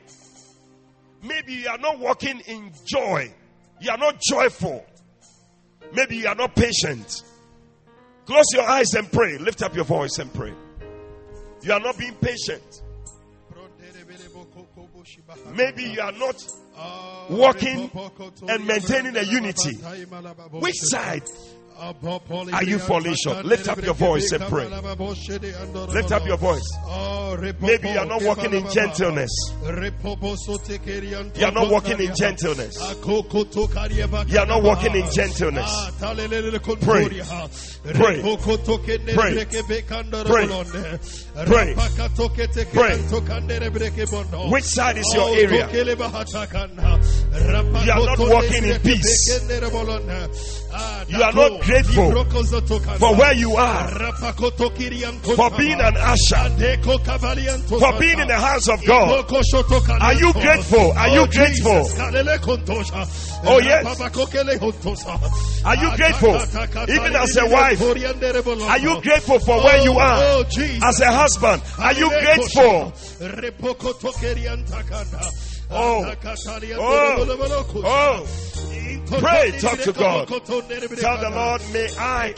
[1.22, 3.34] Maybe you are not walking in joy.
[3.82, 4.86] You are not joyful.
[5.93, 7.24] Maybe you are not patient.
[8.26, 9.38] Close your eyes and pray.
[9.38, 10.54] Lift up your voice and pray.
[11.62, 12.84] You are not being patient.
[15.54, 16.36] Maybe you are not
[17.30, 17.91] walking
[18.47, 19.76] and maintaining a unity.
[20.52, 21.24] Which side
[22.53, 23.45] are you falling short?
[23.45, 24.65] Lift up your voice and pray.
[24.67, 26.67] Lift up your voice.
[27.61, 29.32] Maybe you are not walking in gentleness.
[29.61, 32.77] You are not walking in gentleness.
[34.27, 35.71] You are not walking in gentleness.
[36.82, 37.07] Pray.
[37.93, 38.21] Pray.
[40.25, 40.47] Pray.
[41.45, 41.75] Pray.
[42.73, 42.97] Pray.
[44.51, 45.67] Which side is your area?
[47.86, 49.39] You are not walking in peace.
[51.09, 52.11] You are not grateful
[52.99, 53.88] for where you are,
[55.36, 56.49] for being an usher,
[57.80, 59.26] for being in the house of God.
[59.26, 60.91] Oh, are you grateful?
[60.95, 61.86] Are you grateful?
[63.47, 63.84] Oh, yes.
[65.65, 66.36] Are you grateful?
[66.89, 67.80] Even as a wife,
[68.70, 70.43] are you grateful for where you are?
[70.84, 72.93] As a husband, are you grateful?
[75.72, 76.03] Oh,
[76.80, 77.15] oh,
[77.86, 78.26] oh.
[79.19, 80.27] Pray, talk to God.
[80.27, 82.33] Tell the Lord, may I,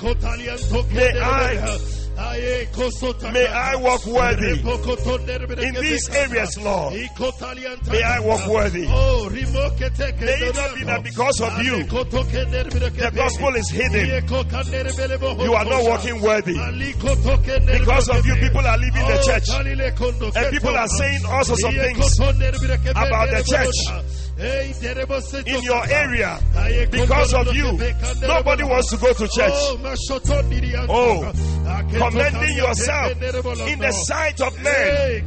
[0.93, 1.77] may I,
[3.31, 4.59] may I walk worthy
[5.65, 6.93] in these areas, Lord.
[6.93, 8.85] May I walk worthy.
[8.85, 14.05] May it not be that because of you, the gospel is hidden.
[15.45, 16.53] You are not walking worthy.
[17.79, 19.49] Because of you, people are leaving the church.
[20.35, 22.19] And people are saying all sorts of things
[22.91, 23.75] about the church
[25.47, 26.39] in your area
[26.91, 27.77] because of you.
[28.21, 29.53] Nobody wants to go to church.
[30.89, 31.31] Oh,
[31.91, 33.11] commending yourself
[33.67, 35.25] in the sight of men.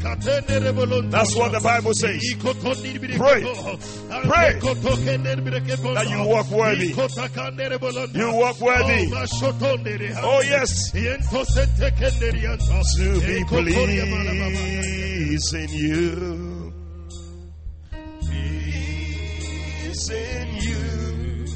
[1.11, 2.23] That's what the Bible says.
[3.17, 3.43] Pray,
[4.25, 4.59] pray
[5.95, 6.89] that you walk worthy.
[8.19, 9.07] You walk worthy.
[9.13, 9.17] Oh,
[10.25, 10.91] oh yes,
[12.97, 13.45] to be
[15.31, 16.54] pleasing you.
[20.11, 21.47] In you.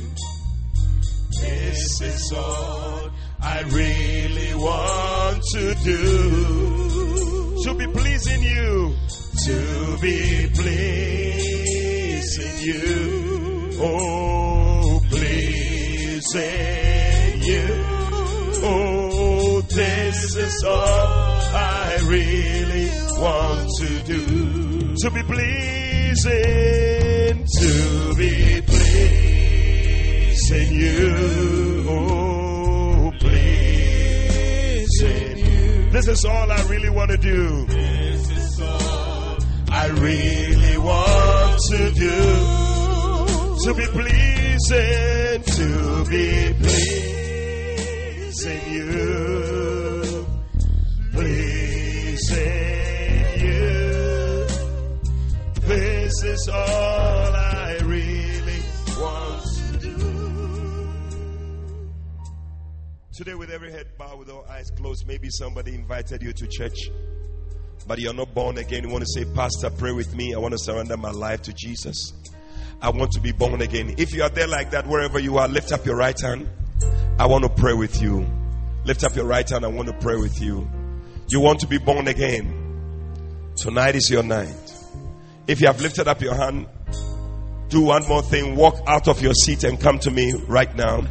[1.40, 3.10] This is all
[3.40, 7.62] I really want to do.
[7.64, 8.94] To be pleasing you.
[9.46, 11.38] To be pleasing
[12.60, 13.70] you.
[13.80, 16.42] Oh, pleasing
[17.42, 17.84] you.
[18.64, 24.94] Oh, this is all I really want to do.
[24.96, 25.22] To be
[26.08, 29.90] pleasing, to be pleasing
[30.72, 31.84] you.
[31.88, 34.58] Oh, pleasing
[35.38, 35.90] you.
[35.90, 37.66] This is all I really want to do.
[37.66, 39.36] This is all
[39.70, 42.20] I really want to do.
[43.64, 47.52] To be pleasing, to be pleasing
[48.72, 50.26] you.
[51.12, 52.97] Pleasing.
[55.68, 58.62] This is all I really
[58.98, 60.88] want to do.
[63.12, 66.88] Today, with every head bowed, with all eyes closed, maybe somebody invited you to church,
[67.86, 68.84] but you're not born again.
[68.84, 70.32] You want to say, Pastor, pray with me.
[70.34, 72.14] I want to surrender my life to Jesus.
[72.80, 73.94] I want to be born again.
[73.98, 76.48] If you are there like that, wherever you are, lift up your right hand.
[77.18, 78.26] I want to pray with you.
[78.86, 79.66] Lift up your right hand.
[79.66, 80.66] I want to pray with you.
[81.28, 83.52] You want to be born again.
[83.54, 84.67] Tonight is your night.
[85.48, 86.66] If you have lifted up your hand,
[87.70, 88.54] do one more thing.
[88.54, 91.06] Walk out of your seat and come to me right now.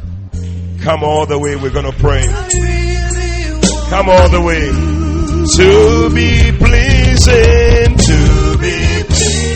[0.80, 1.56] Come all the way.
[1.56, 2.24] We're going to pray.
[3.90, 4.70] Come all the way.
[5.56, 9.48] To be pleasing to be pleasing.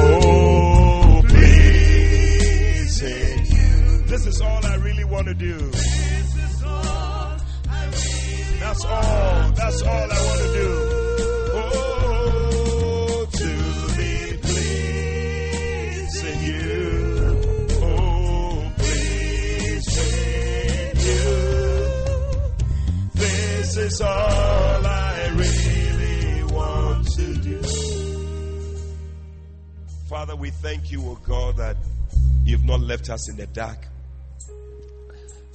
[0.00, 2.64] Oh, pleasing
[3.46, 4.02] you.
[4.06, 5.56] This is all I really want to do.
[8.58, 9.52] That's all.
[9.52, 10.97] That's all I want to do.
[23.88, 27.62] Is all I really want to do.
[30.10, 31.76] Father, we thank you, oh God, that
[32.44, 33.78] you've not left us in the dark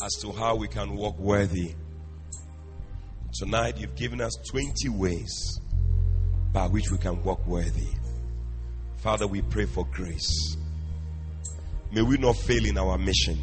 [0.04, 1.76] as to how we can walk worthy.
[3.36, 5.60] Tonight, you've given us 20 ways
[6.52, 7.94] by which we can walk worthy.
[8.98, 10.58] Father, we pray for grace.
[11.92, 13.38] May we not fail in our mission.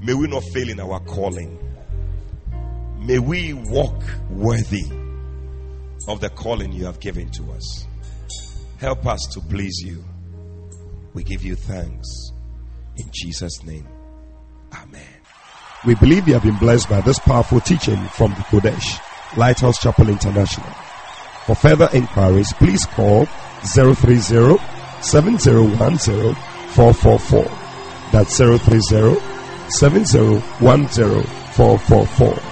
[0.00, 1.71] May we not fail in our calling.
[3.04, 4.00] May we walk
[4.30, 4.84] worthy
[6.06, 7.86] of the calling you have given to us.
[8.78, 10.04] Help us to please you.
[11.12, 12.06] We give you thanks.
[12.96, 13.88] In Jesus' name,
[14.74, 15.02] Amen.
[15.84, 19.00] We believe you have been blessed by this powerful teaching from the Qodesh,
[19.36, 20.70] Lighthouse Chapel International.
[21.46, 23.26] For further inquiries, please call
[23.64, 24.20] 030
[25.02, 26.34] 7010
[26.70, 27.44] 444.
[28.12, 29.20] That's 030
[29.70, 32.51] 7010 444.